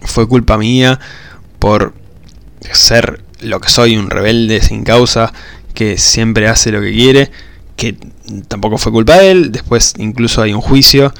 fue 0.00 0.28
culpa 0.28 0.56
mía 0.56 0.98
por 1.58 1.94
ser 2.72 3.22
lo 3.40 3.60
que 3.60 3.68
soy, 3.68 3.96
un 3.96 4.10
rebelde 4.10 4.60
sin 4.62 4.84
causa, 4.84 5.32
que 5.74 5.98
siempre 5.98 6.48
hace 6.48 6.72
lo 6.72 6.80
que 6.80 6.92
quiere, 6.92 7.30
que 7.76 7.96
tampoco 8.48 8.78
fue 8.78 8.92
culpa 8.92 9.18
de 9.18 9.30
él, 9.30 9.52
después 9.52 9.94
incluso 9.98 10.40
hay 10.40 10.54
un 10.54 10.60
juicio, 10.60 11.12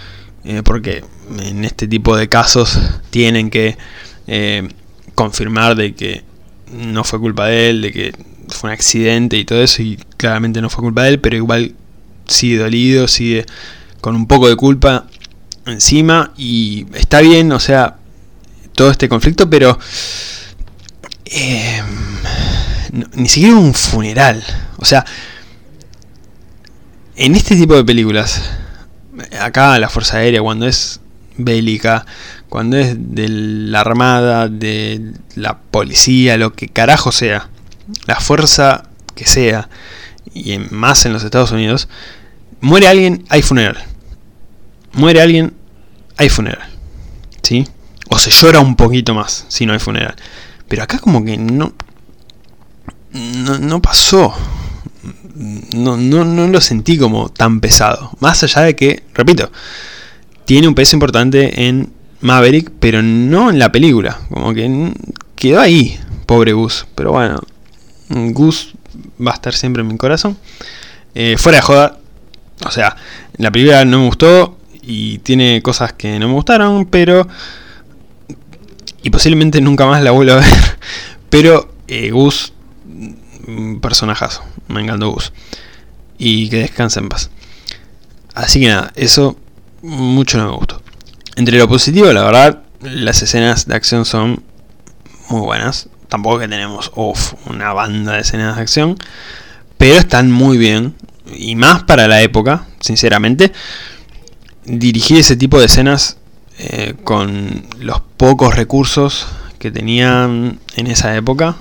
eh, 0.45 0.63
porque 0.65 1.05
en 1.41 1.65
este 1.65 1.87
tipo 1.87 2.17
de 2.17 2.29
casos 2.29 2.79
tienen 3.11 3.51
que 3.51 3.77
eh, 4.27 4.69
confirmar 5.15 5.77
de 5.77 5.95
que 5.95 6.25
no 6.73 7.05
fue 7.05 7.19
culpa 7.21 7.47
de 7.47 7.71
él, 7.71 7.83
de 7.83 7.93
que 7.93 8.13
fue 8.49 8.71
un 8.71 8.75
accidente 8.75 9.37
y 9.37 9.45
todo 9.45 9.63
eso, 9.63 9.83
y 9.83 9.97
claramente 10.17 10.61
no 10.61 10.71
fue 10.71 10.83
culpa 10.83 11.03
de 11.05 11.11
él, 11.11 11.21
pero 11.21 11.37
igual 11.37 11.75
sigue 12.27 12.59
dolido, 12.59 13.09
sigue 13.09 13.47
con 14.01 14.15
un 14.15 14.27
poco 14.27 14.49
de 14.49 14.57
culpa 14.57 15.07
encima, 15.67 16.33
y 16.37 16.87
está 16.95 17.21
bien, 17.21 17.51
o 17.53 17.61
sea, 17.61 17.97
todo 18.75 18.91
este 18.91 19.09
conflicto, 19.09 19.51
pero 19.51 19.79
eh, 21.25 21.83
ni 23.15 23.29
siquiera 23.29 23.57
un 23.57 23.75
funeral, 23.75 24.45
o 24.77 24.85
sea, 24.85 25.05
en 27.17 27.35
este 27.35 27.57
tipo 27.57 27.75
de 27.75 27.85
películas, 27.85 28.43
acá 29.41 29.79
la 29.79 29.89
Fuerza 29.89 30.19
Aérea, 30.19 30.43
cuando 30.43 30.67
es 30.67 31.01
bélica, 31.39 32.05
cuando 32.57 32.79
es 32.79 32.97
de 32.99 33.29
la 33.29 33.83
Armada, 33.83 34.49
de 34.49 35.13
la 35.35 35.59
policía, 35.59 36.39
lo 36.39 36.55
que 36.55 36.69
carajo 36.69 37.13
sea, 37.13 37.51
la 38.07 38.19
fuerza 38.19 38.85
que 39.15 39.27
sea, 39.27 39.69
y 40.33 40.57
más 40.71 41.05
en 41.05 41.13
los 41.13 41.23
Estados 41.23 41.53
Unidos, 41.53 41.87
muere 42.63 42.87
alguien, 42.87 43.27
hay 43.29 43.43
funeral. 43.43 43.77
Muere 44.95 45.21
alguien, 45.21 45.53
hay 46.17 46.31
funeral. 46.31 46.67
¿Sí? 47.43 47.69
O 48.09 48.17
se 48.17 48.31
llora 48.31 48.61
un 48.61 48.75
poquito 48.75 49.13
más 49.13 49.45
si 49.49 49.67
no 49.67 49.75
hay 49.75 49.79
funeral. 49.79 50.17
Pero 50.67 50.83
acá 50.83 50.99
como 50.99 51.23
que 51.27 51.37
no... 51.37 51.75
No, 53.13 53.59
no 53.59 53.83
pasó. 53.83 54.35
No, 55.75 55.99
no, 55.99 56.25
no 56.25 56.47
lo 56.47 56.63
sentí 56.63 56.97
como 56.97 57.29
tan 57.29 57.61
pesado. 57.61 58.13
Más 58.21 58.43
allá 58.43 58.63
de 58.63 58.75
que, 58.75 59.03
repito, 59.13 59.53
tiene 60.47 60.69
un 60.69 60.75
peso 60.75 60.97
importante 60.97 61.67
en 61.67 61.95
Maverick, 62.27 62.73
pero 62.81 63.03
no 63.03 63.51
en 63.51 63.59
la 63.61 63.71
película. 63.71 64.19
Como 64.31 64.53
que 64.53 64.93
quedó 65.37 65.61
ahí, 65.61 65.99
pobre 66.27 66.53
Gus. 66.53 66.87
Pero 66.97 67.13
bueno, 67.13 67.41
Gus 68.09 68.75
va 69.25 69.31
a 69.31 69.35
estar 69.35 69.55
siempre 69.55 69.83
en 69.83 69.89
mi 69.89 69.97
corazón. 69.97 70.37
Eh, 71.15 71.37
fuera 71.39 71.59
de 71.59 71.63
joda, 71.63 71.99
o 72.67 72.71
sea, 72.73 72.97
la 73.37 73.53
película 73.53 73.85
no 73.85 74.01
me 74.01 74.07
gustó 74.07 74.59
y 74.83 75.19
tiene 75.19 75.63
cosas 75.63 75.93
que 75.93 76.19
no 76.19 76.27
me 76.27 76.35
gustaron, 76.35 76.87
pero. 76.87 77.29
Y 79.05 79.11
posiblemente 79.11 79.61
nunca 79.61 79.87
más 79.87 80.03
la 80.03 80.11
vuelva 80.11 80.35
a 80.35 80.37
ver. 80.39 80.47
Pero 81.31 81.73
eh, 81.87 82.11
Gus, 82.11 82.53
personajazo. 83.81 84.43
Me 84.67 84.83
encantó 84.83 85.11
Gus. 85.11 85.33
Y 86.19 86.49
que 86.49 86.57
descanse 86.57 86.99
en 86.99 87.09
paz. 87.09 87.31
Así 88.35 88.59
que 88.59 88.69
nada, 88.69 88.93
eso 88.97 89.37
mucho 89.83 90.39
no 90.39 90.51
me 90.51 90.57
gustó. 90.57 90.83
Entre 91.37 91.59
lo 91.59 91.69
positivo, 91.69 92.11
la 92.15 92.23
verdad, 92.25 92.63
las 92.81 93.21
escenas 93.21 93.67
de 93.67 93.77
acción 93.77 94.07
son 94.07 94.43
muy 95.29 95.41
buenas. 95.43 95.91
Tampoco 96.09 96.39
que 96.39 96.49
tenemos 96.49 96.91
una 97.45 97.75
banda 97.75 98.15
de 98.15 98.21
escenas 98.21 98.57
de 98.57 98.63
acción. 98.63 98.97
Pero 99.77 99.97
están 99.97 100.33
muy 100.33 100.57
bien. 100.57 100.95
Y 101.27 101.55
más 101.55 101.83
para 101.83 102.09
la 102.09 102.23
época, 102.23 102.67
sinceramente. 102.81 103.53
Dirigir 104.65 105.19
ese 105.19 105.37
tipo 105.37 105.59
de 105.59 105.67
escenas 105.67 106.17
eh, 106.59 106.95
con 107.05 107.67
los 107.81 108.01
pocos 108.17 108.55
recursos 108.55 109.27
que 109.59 109.71
tenían 109.71 110.59
en 110.77 110.87
esa 110.87 111.15
época. 111.17 111.57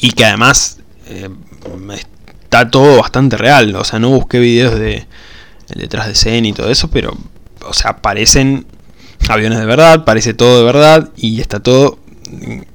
Y 0.00 0.12
que 0.12 0.24
además 0.24 0.78
eh, 1.08 1.28
está 2.42 2.70
todo 2.70 3.02
bastante 3.02 3.36
real. 3.36 3.76
O 3.76 3.84
sea, 3.84 3.98
no 3.98 4.08
busqué 4.08 4.38
videos 4.38 4.78
de 4.78 5.06
detrás 5.74 6.06
de 6.06 6.12
escena 6.12 6.48
y 6.48 6.52
todo 6.52 6.70
eso, 6.70 6.88
pero, 6.88 7.16
o 7.66 7.72
sea, 7.72 7.96
parecen 7.98 8.66
aviones 9.28 9.58
de 9.58 9.66
verdad, 9.66 10.04
parece 10.04 10.34
todo 10.34 10.58
de 10.58 10.64
verdad 10.64 11.10
y 11.16 11.40
está 11.40 11.60
todo 11.60 11.98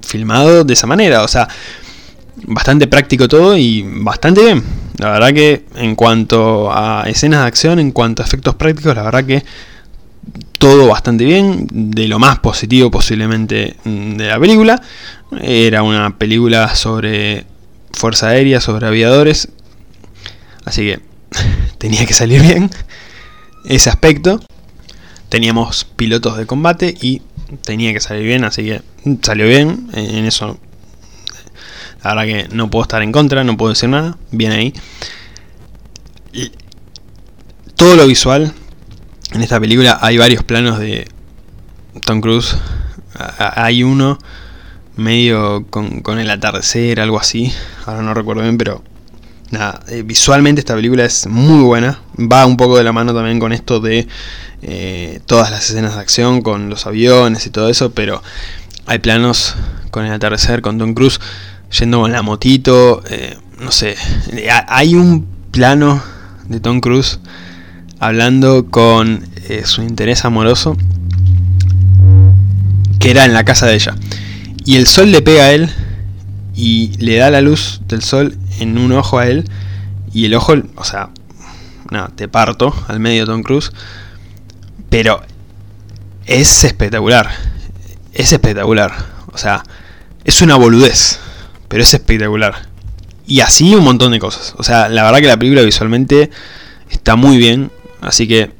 filmado 0.01 0.63
de 0.63 0.73
esa 0.73 0.87
manera. 0.87 1.23
O 1.23 1.27
sea, 1.27 1.47
bastante 2.45 2.87
práctico 2.87 3.27
todo 3.27 3.57
y 3.57 3.83
bastante 3.87 4.43
bien. 4.43 4.63
La 4.97 5.11
verdad 5.11 5.33
que 5.33 5.65
en 5.75 5.95
cuanto 5.95 6.71
a 6.71 7.03
escenas 7.07 7.41
de 7.41 7.47
acción, 7.47 7.79
en 7.79 7.91
cuanto 7.91 8.21
a 8.21 8.25
efectos 8.25 8.55
prácticos, 8.55 8.95
la 8.95 9.03
verdad 9.03 9.25
que 9.25 9.43
todo 10.57 10.87
bastante 10.87 11.23
bien, 11.23 11.67
de 11.71 12.07
lo 12.07 12.19
más 12.19 12.39
positivo 12.39 12.91
posiblemente 12.91 13.77
de 13.85 14.27
la 14.27 14.39
película. 14.39 14.81
Era 15.41 15.83
una 15.83 16.17
película 16.17 16.75
sobre 16.75 17.45
fuerza 17.93 18.27
aérea, 18.27 18.59
sobre 18.59 18.87
aviadores. 18.87 19.49
Así 20.65 20.81
que 20.81 20.99
tenía 21.77 22.05
que 22.05 22.13
salir 22.13 22.41
bien 22.41 22.69
ese 23.65 23.89
aspecto. 23.89 24.41
Teníamos 25.29 25.85
pilotos 25.85 26.37
de 26.37 26.45
combate 26.45 26.95
y 26.99 27.21
tenía 27.63 27.93
que 27.93 27.99
salir 27.99 28.25
bien, 28.25 28.43
así 28.43 28.63
que 28.63 28.81
salió 29.21 29.47
bien. 29.47 29.89
En 29.93 30.25
eso, 30.25 30.59
la 32.03 32.15
verdad 32.15 32.25
que 32.25 32.55
no 32.55 32.69
puedo 32.69 32.83
estar 32.83 33.01
en 33.01 33.11
contra, 33.11 33.43
no 33.43 33.57
puedo 33.57 33.69
decir 33.69 33.89
nada. 33.89 34.17
Bien 34.31 34.51
ahí. 34.51 34.73
Todo 37.75 37.95
lo 37.95 38.07
visual. 38.07 38.53
En 39.31 39.41
esta 39.41 39.59
película 39.59 39.99
hay 40.01 40.17
varios 40.17 40.43
planos 40.43 40.79
de 40.79 41.07
Tom 42.05 42.21
Cruise. 42.21 42.57
Hay 43.37 43.83
uno 43.83 44.17
medio 44.95 45.65
con, 45.69 46.01
con 46.01 46.19
el 46.19 46.29
atardecer, 46.29 46.99
algo 46.99 47.19
así. 47.19 47.53
Ahora 47.85 48.01
no 48.01 48.13
recuerdo 48.13 48.41
bien, 48.41 48.57
pero 48.57 48.83
eh, 49.51 50.03
visualmente 50.03 50.59
esta 50.59 50.75
película 50.75 51.05
es 51.05 51.27
muy 51.27 51.63
buena. 51.63 51.99
Va 52.19 52.45
un 52.45 52.57
poco 52.57 52.77
de 52.77 52.83
la 52.83 52.91
mano 52.91 53.13
también 53.13 53.39
con 53.39 53.51
esto 53.51 53.79
de 53.79 54.07
eh, 54.61 55.19
todas 55.25 55.51
las 55.51 55.69
escenas 55.69 55.95
de 55.95 56.01
acción, 56.01 56.41
con 56.41 56.69
los 56.69 56.85
aviones 56.85 57.45
y 57.45 57.49
todo 57.49 57.69
eso, 57.69 57.91
pero 57.91 58.21
hay 58.85 58.99
planos 58.99 59.55
con 59.91 60.05
el 60.05 60.11
atardecer, 60.11 60.61
con 60.61 60.77
Tom 60.77 60.93
Cruise 60.93 61.19
yendo 61.79 62.01
con 62.01 62.11
la 62.11 62.23
motito, 62.23 63.03
eh, 63.09 63.37
no 63.59 63.71
sé, 63.71 63.95
hay 64.67 64.95
un 64.95 65.27
plano 65.51 66.01
de 66.47 66.59
Tom 66.59 66.79
Cruise 66.81 67.19
hablando 67.99 68.65
con 68.71 69.27
su 69.65 69.83
interés 69.83 70.25
amoroso 70.25 70.75
que 72.99 73.11
era 73.11 73.25
en 73.25 73.33
la 73.33 73.45
casa 73.45 73.67
de 73.67 73.75
ella. 73.75 73.95
Y 74.65 74.77
el 74.77 74.87
sol 74.87 75.11
le 75.11 75.21
pega 75.21 75.45
a 75.45 75.51
él 75.51 75.69
y 76.59 76.91
le 76.97 77.15
da 77.15 77.29
la 77.31 77.39
luz 77.39 77.79
del 77.87 78.03
sol 78.03 78.37
en 78.59 78.77
un 78.77 78.91
ojo 78.91 79.17
a 79.17 79.27
él 79.27 79.45
y 80.11 80.25
el 80.25 80.35
ojo, 80.35 80.55
o 80.75 80.83
sea, 80.83 81.09
te 82.17 82.27
parto 82.27 82.75
al 82.89 82.99
medio 82.99 83.25
Tom 83.25 83.43
Cruise, 83.43 83.71
pero 84.89 85.21
es 86.25 86.65
espectacular, 86.65 87.29
es 88.13 88.33
espectacular, 88.33 88.91
o 89.31 89.37
sea, 89.37 89.63
es 90.25 90.41
una 90.41 90.57
boludez, 90.57 91.21
pero 91.69 91.81
es 91.81 91.93
espectacular. 91.93 92.67
Y 93.25 93.39
así 93.39 93.73
un 93.73 93.85
montón 93.85 94.11
de 94.11 94.19
cosas. 94.19 94.53
O 94.57 94.63
sea, 94.63 94.89
la 94.89 95.03
verdad 95.03 95.19
que 95.19 95.27
la 95.27 95.37
película 95.37 95.61
visualmente 95.61 96.29
está 96.89 97.15
muy 97.15 97.37
bien, 97.37 97.71
así 98.01 98.27
que 98.27 98.51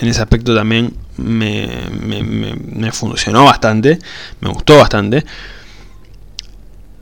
en 0.00 0.08
ese 0.08 0.20
aspecto 0.20 0.56
también 0.56 0.94
me, 1.18 1.68
me, 2.00 2.90
funcionó 2.90 3.44
bastante, 3.44 4.00
me 4.40 4.48
gustó 4.48 4.78
bastante. 4.78 5.24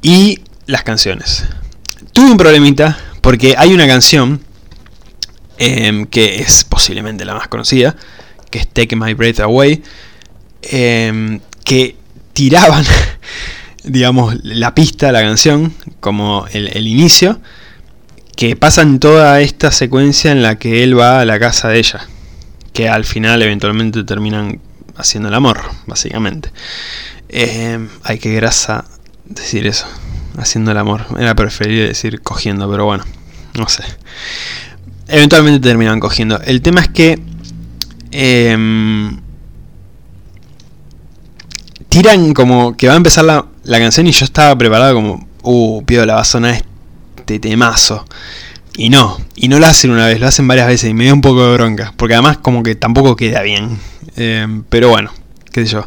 Y 0.03 0.41
las 0.67 0.83
canciones. 0.83 1.45
Tuve 2.13 2.31
un 2.31 2.37
problemita 2.37 2.99
porque 3.21 3.55
hay 3.57 3.73
una 3.73 3.87
canción 3.87 4.43
em, 5.59 6.07
que 6.07 6.41
es 6.41 6.65
posiblemente 6.65 7.25
la 7.25 7.35
más 7.35 7.49
conocida, 7.49 7.97
que 8.51 8.59
es 8.59 8.69
Take 8.69 8.97
My 8.97 9.15
Breath 9.15 9.41
Away, 9.41 9.83
em, 10.63 11.41
que 11.65 11.97
tiraban, 12.33 12.85
digamos, 13.85 14.37
la 14.43 14.75
pista, 14.75 15.13
la 15.13 15.23
canción, 15.23 15.73
como 16.01 16.47
el, 16.53 16.69
el 16.77 16.87
inicio, 16.87 17.41
que 18.37 18.57
pasan 18.57 18.99
toda 18.99 19.41
esta 19.41 19.71
secuencia 19.71 20.33
en 20.33 20.43
la 20.43 20.59
que 20.59 20.83
él 20.83 20.99
va 20.99 21.21
a 21.21 21.25
la 21.25 21.39
casa 21.39 21.69
de 21.69 21.79
ella 21.79 22.09
que 22.73 22.89
al 22.89 23.05
final 23.05 23.43
eventualmente 23.43 24.05
terminan 24.05 24.61
haciendo 24.97 25.29
el 25.29 25.35
amor, 25.35 25.61
básicamente. 25.87 26.51
Eh, 27.29 27.87
hay 28.03 28.19
que 28.19 28.35
grasa 28.35 28.85
decir 29.41 29.67
eso, 29.67 29.87
haciendo 30.37 30.71
el 30.73 30.79
amor. 30.79 31.07
Era 31.19 31.35
preferible 31.35 31.89
decir 31.89 32.21
cogiendo, 32.21 32.71
pero 32.71 32.85
bueno, 32.85 33.05
no 33.55 33.69
sé. 33.69 33.85
Eventualmente 35.09 35.61
terminan 35.61 36.01
cogiendo. 36.01 36.41
El 36.41 36.63
tema 36.63 36.81
es 36.81 36.89
que 36.89 37.21
em, 38.11 39.21
tiran 41.89 42.33
como 42.35 42.77
que 42.77 42.87
va 42.89 42.95
a 42.95 42.97
empezar 42.97 43.25
la, 43.25 43.47
la, 43.65 43.79
canción 43.79 44.07
y 44.07 44.13
yo 44.13 44.25
estaba 44.25 44.57
preparado 44.57 44.95
como, 44.95 45.27
uh, 45.43 45.85
pido 45.85 46.07
la 46.07 46.15
basona 46.15 46.59
este 47.17 47.39
temazo. 47.39 48.05
Y 48.75 48.89
no, 48.89 49.19
y 49.35 49.49
no 49.49 49.59
lo 49.59 49.67
hacen 49.67 49.91
una 49.91 50.07
vez, 50.07 50.19
lo 50.19 50.27
hacen 50.27 50.49
varias 50.49 50.67
veces 50.67 50.91
y 50.91 50.95
me 50.95 51.05
dio 51.05 51.13
un 51.13 51.21
poco 51.21 51.47
de 51.47 51.53
bronca, 51.53 51.93
porque 51.97 52.15
además 52.15 52.39
como 52.39 52.63
que 52.63 52.75
tampoco 52.75 53.17
queda 53.17 53.43
bien. 53.43 53.79
Eh, 54.17 54.47
pero 54.71 54.89
bueno, 54.89 55.13
qué 55.53 55.67
sé 55.67 55.73
yo. 55.73 55.87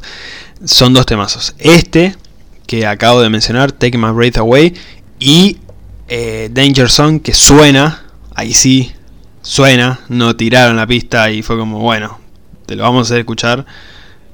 Son 0.64 0.94
dos 0.94 1.06
temazos. 1.06 1.56
Este, 1.58 2.16
que 2.68 2.86
acabo 2.86 3.22
de 3.22 3.30
mencionar, 3.30 3.72
Take 3.72 3.98
My 3.98 4.12
Breath 4.12 4.38
Away, 4.38 4.74
y 5.20 5.58
eh, 6.08 6.50
Danger 6.52 6.90
Zone, 6.90 7.22
que 7.22 7.34
suena, 7.34 8.04
ahí 8.34 8.54
sí, 8.54 8.92
suena, 9.42 10.02
no 10.10 10.36
tiraron 10.36 10.76
la 10.76 10.88
pista 10.88 11.32
y 11.32 11.42
fue 11.42 11.58
como, 11.58 11.80
bueno, 11.80 12.20
te 12.66 12.76
lo 12.76 12.84
vamos 12.84 13.00
a 13.00 13.04
hacer 13.04 13.20
escuchar 13.20 13.66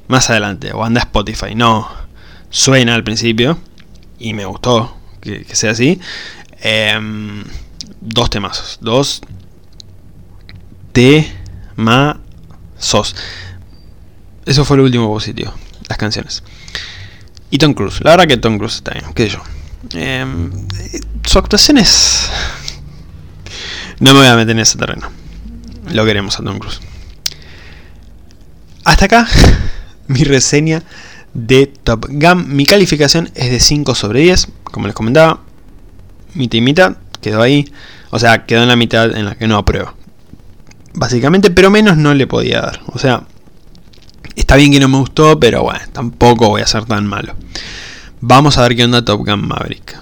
más 0.08 0.30
adelante, 0.30 0.72
o 0.74 0.84
anda 0.84 1.02
Spotify. 1.02 1.56
No, 1.56 1.88
suena 2.50 2.96
al 2.96 3.04
principio, 3.04 3.58
y 4.20 4.34
me 4.34 4.46
gustó 4.46 4.98
que, 5.22 5.46
sea 5.54 5.72
así. 5.72 6.00
Eh, 6.62 7.00
dos 8.02 8.30
temazos. 8.30 8.80
Dos 8.82 9.22
temazos. 10.92 13.16
Eso 14.46 14.66
fue 14.66 14.78
lo 14.78 14.84
último 14.84 15.08
positivo. 15.08 15.54
Las 15.88 15.98
canciones. 15.98 16.44
Y 17.52 17.58
Tom 17.58 17.74
Cruise. 17.74 18.00
La 18.02 18.12
verdad 18.12 18.28
que 18.28 18.38
Tom 18.38 18.58
Cruise 18.58 18.76
está 18.76 18.92
bien. 18.94 19.06
¿Qué 19.14 19.30
sé 19.30 19.38
yo? 19.38 19.44
Em, 19.94 20.52
su 21.26 21.38
actuación 21.38 21.78
es... 21.78 22.30
No 24.00 24.14
me 24.14 24.20
voy 24.20 24.28
a 24.28 24.36
meter 24.36 24.52
en 24.52 24.60
ese 24.60 24.78
terreno. 24.78 25.10
Lo 25.92 26.06
queremos 26.06 26.40
a 26.40 26.44
Tom 26.44 26.58
Cruise. 26.58 26.80
Hasta 28.86 29.06
acá 29.06 29.28
mi 30.08 30.24
reseña 30.24 30.82
de 31.34 31.68
Top 31.68 32.08
Gun. 32.10 32.56
Mi 32.56 32.66
calificación 32.66 33.30
es 33.36 33.52
de 33.52 33.60
5 33.60 33.96
sobre 33.96 34.22
10. 34.22 34.48
Como 34.64 34.88
les 34.88 34.96
comentaba, 34.96 35.42
mitad 36.34 36.58
y 36.58 36.62
mitad 36.62 36.98
quedó 37.22 37.42
ahí. 37.42 37.72
O 38.12 38.20
sea, 38.20 38.46
quedó 38.46 38.64
en 38.64 38.70
la 38.70 38.76
mitad 38.78 39.16
en 39.16 39.26
la 39.26 39.36
que 39.36 39.48
no 39.48 39.58
apruebo. 39.58 39.94
Básicamente, 40.94 41.52
pero 41.52 41.70
menos 41.70 41.98
no 41.98 42.14
le 42.14 42.28
podía 42.28 42.62
dar. 42.62 42.82
O 42.88 42.98
sea, 42.98 43.24
está 44.36 44.56
bien 44.56 44.72
que 44.72 44.80
no 44.80 44.88
me 44.88 44.98
gustó, 44.98 45.40
pero 45.40 45.64
bueno, 45.64 45.82
tampoco 45.92 46.50
voy 46.50 46.62
a 46.62 46.68
ser 46.68 46.86
tan 46.86 47.06
malo. 47.06 47.36
Vamos 48.20 48.58
a 48.58 48.62
ver 48.64 48.76
qué 48.76 48.84
onda 48.84 49.04
Top 49.04 49.26
Gun 49.26 49.48
Maverick. 49.48 49.98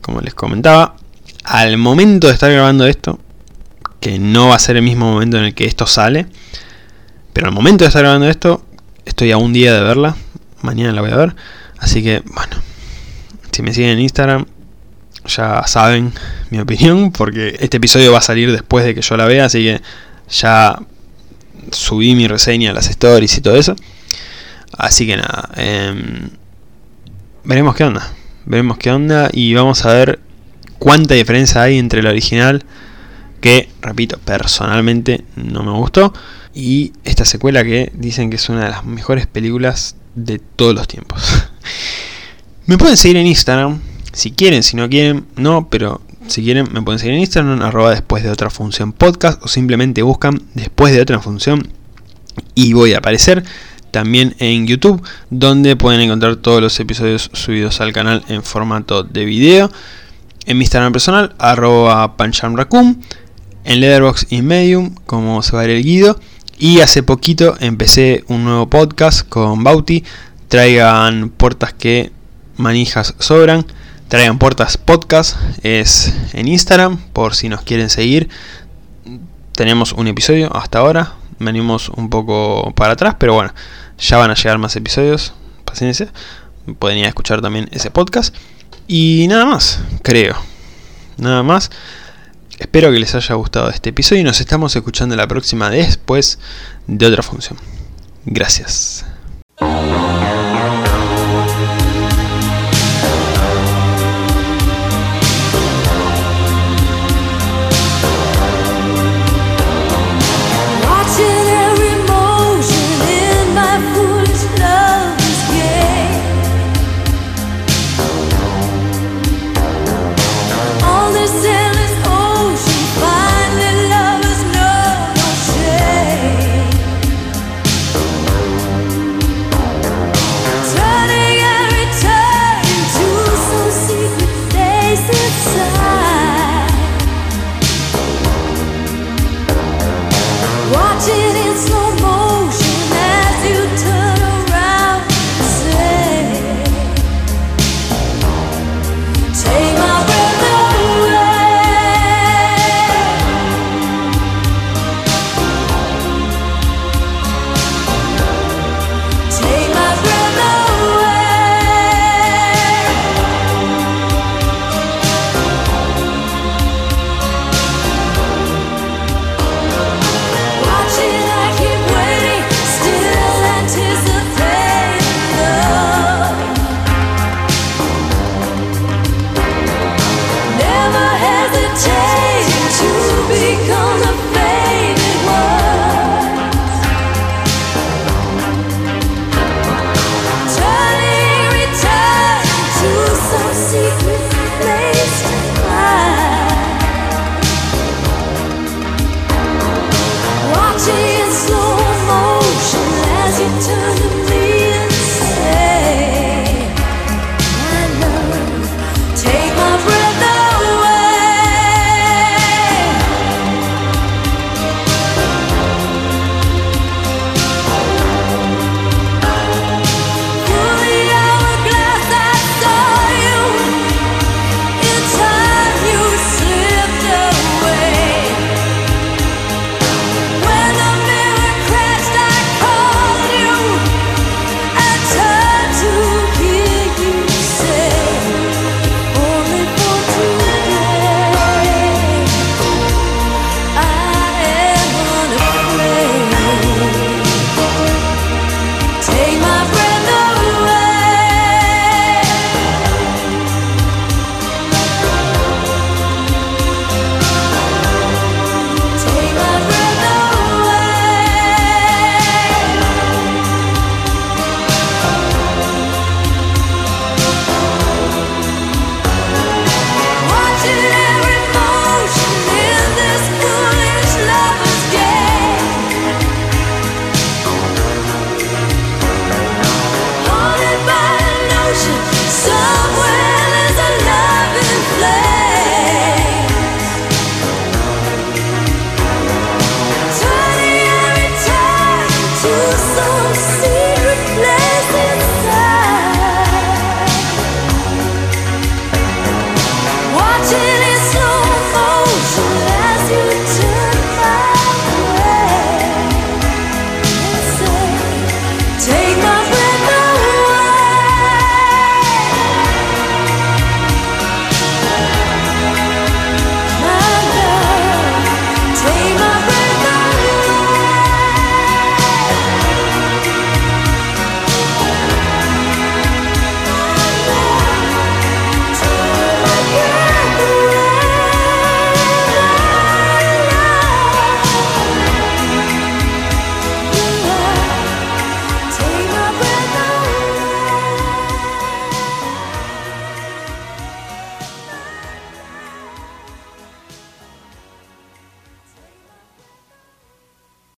Como 0.00 0.20
les 0.20 0.34
comentaba, 0.34 0.96
al 1.44 1.76
momento 1.76 2.26
de 2.26 2.32
estar 2.32 2.50
grabando 2.50 2.86
esto, 2.86 3.18
que 4.00 4.18
no 4.18 4.48
va 4.48 4.56
a 4.56 4.58
ser 4.58 4.76
el 4.76 4.82
mismo 4.82 5.12
momento 5.12 5.36
en 5.36 5.44
el 5.44 5.54
que 5.54 5.66
esto 5.66 5.86
sale, 5.86 6.26
pero 7.32 7.48
al 7.48 7.54
momento 7.54 7.84
de 7.84 7.88
estar 7.88 8.02
grabando 8.02 8.28
esto, 8.28 8.64
estoy 9.04 9.30
a 9.32 9.36
un 9.36 9.52
día 9.52 9.74
de 9.74 9.80
verla. 9.80 10.16
Mañana 10.62 10.92
la 10.92 11.00
voy 11.00 11.10
a 11.10 11.16
ver. 11.16 11.36
Así 11.78 12.02
que, 12.02 12.22
bueno, 12.34 12.56
si 13.52 13.62
me 13.62 13.72
siguen 13.72 13.90
en 13.90 14.00
Instagram, 14.00 14.46
ya 15.26 15.62
saben 15.66 16.12
mi 16.50 16.58
opinión, 16.58 17.12
porque 17.12 17.56
este 17.60 17.76
episodio 17.76 18.12
va 18.12 18.18
a 18.18 18.22
salir 18.22 18.52
después 18.52 18.84
de 18.84 18.94
que 18.94 19.02
yo 19.02 19.16
la 19.16 19.26
vea, 19.26 19.46
así 19.46 19.62
que 19.62 19.82
ya 20.28 20.78
subí 21.70 22.14
mi 22.14 22.26
reseña, 22.26 22.72
las 22.72 22.88
stories 22.88 23.36
y 23.38 23.40
todo 23.40 23.56
eso. 23.56 23.76
Así 24.76 25.06
que 25.06 25.16
nada, 25.16 25.50
em, 25.56 26.30
veremos 27.44 27.74
qué 27.74 27.84
onda. 27.84 28.12
Veremos 28.46 28.78
qué 28.78 28.90
onda 28.90 29.28
y 29.32 29.54
vamos 29.54 29.84
a 29.84 29.92
ver 29.92 30.20
cuánta 30.78 31.14
diferencia 31.14 31.62
hay 31.62 31.78
entre 31.78 32.02
la 32.02 32.10
original, 32.10 32.64
que, 33.40 33.68
repito, 33.80 34.18
personalmente 34.18 35.24
no 35.36 35.62
me 35.62 35.72
gustó, 35.72 36.12
y 36.54 36.92
esta 37.04 37.24
secuela 37.24 37.64
que 37.64 37.92
dicen 37.94 38.30
que 38.30 38.36
es 38.36 38.48
una 38.48 38.64
de 38.64 38.70
las 38.70 38.84
mejores 38.84 39.26
películas 39.26 39.96
de 40.14 40.38
todos 40.38 40.74
los 40.74 40.88
tiempos. 40.88 41.22
me 42.66 42.78
pueden 42.78 42.96
seguir 42.96 43.18
en 43.18 43.26
Instagram, 43.26 43.80
si 44.12 44.32
quieren, 44.32 44.62
si 44.62 44.76
no 44.76 44.88
quieren, 44.88 45.26
no, 45.36 45.68
pero 45.68 46.00
si 46.30 46.42
quieren 46.42 46.68
me 46.72 46.82
pueden 46.82 46.98
seguir 46.98 47.14
en 47.14 47.20
Instagram, 47.20 47.62
arroba 47.62 47.90
después 47.90 48.22
de 48.22 48.30
otra 48.30 48.50
función 48.50 48.92
podcast 48.92 49.42
o 49.44 49.48
simplemente 49.48 50.02
buscan 50.02 50.40
después 50.54 50.94
de 50.94 51.00
otra 51.00 51.20
función 51.20 51.68
y 52.54 52.72
voy 52.72 52.94
a 52.94 52.98
aparecer 52.98 53.44
también 53.90 54.36
en 54.38 54.66
YouTube 54.66 55.02
donde 55.30 55.76
pueden 55.76 56.00
encontrar 56.00 56.36
todos 56.36 56.60
los 56.62 56.78
episodios 56.78 57.30
subidos 57.32 57.80
al 57.80 57.92
canal 57.92 58.22
en 58.28 58.42
formato 58.42 59.02
de 59.02 59.24
video. 59.24 59.70
En 60.46 60.58
mi 60.58 60.64
Instagram 60.64 60.92
personal, 60.92 61.34
arroba 61.38 62.16
panchamracum, 62.16 62.96
en 63.64 63.80
Letterboxd 63.80 64.32
y 64.32 64.42
Medium, 64.42 64.94
como 65.06 65.42
se 65.42 65.52
va 65.52 65.62
a 65.62 65.66
ver 65.66 65.76
el 65.76 65.82
guido. 65.82 66.18
Y 66.58 66.80
hace 66.80 67.02
poquito 67.02 67.56
empecé 67.60 68.24
un 68.28 68.44
nuevo 68.44 68.68
podcast 68.68 69.28
con 69.28 69.64
Bauti, 69.64 70.04
traigan 70.48 71.30
puertas 71.30 71.72
que 71.72 72.12
manijas 72.56 73.14
sobran 73.18 73.64
Traigan 74.10 74.40
Puertas 74.40 74.76
Podcast 74.76 75.36
es 75.62 76.12
en 76.32 76.48
Instagram, 76.48 76.98
por 77.12 77.36
si 77.36 77.48
nos 77.48 77.60
quieren 77.62 77.88
seguir. 77.88 78.28
Tenemos 79.52 79.92
un 79.92 80.08
episodio 80.08 80.52
hasta 80.52 80.80
ahora, 80.80 81.12
venimos 81.38 81.90
un 81.90 82.10
poco 82.10 82.72
para 82.74 82.94
atrás, 82.94 83.14
pero 83.20 83.34
bueno, 83.34 83.54
ya 83.98 84.16
van 84.16 84.32
a 84.32 84.34
llegar 84.34 84.58
más 84.58 84.74
episodios, 84.74 85.32
paciencia. 85.64 86.12
Pueden 86.80 86.98
ir 86.98 87.04
a 87.04 87.08
escuchar 87.08 87.40
también 87.40 87.68
ese 87.70 87.92
podcast. 87.92 88.34
Y 88.88 89.26
nada 89.28 89.44
más, 89.44 89.78
creo. 90.02 90.34
Nada 91.16 91.44
más. 91.44 91.70
Espero 92.58 92.90
que 92.90 92.98
les 92.98 93.14
haya 93.14 93.36
gustado 93.36 93.70
este 93.70 93.90
episodio 93.90 94.22
y 94.22 94.24
nos 94.24 94.40
estamos 94.40 94.74
escuchando 94.74 95.14
la 95.14 95.28
próxima 95.28 95.70
después 95.70 96.40
de 96.88 97.06
otra 97.06 97.22
función. 97.22 97.60
Gracias. 98.24 99.04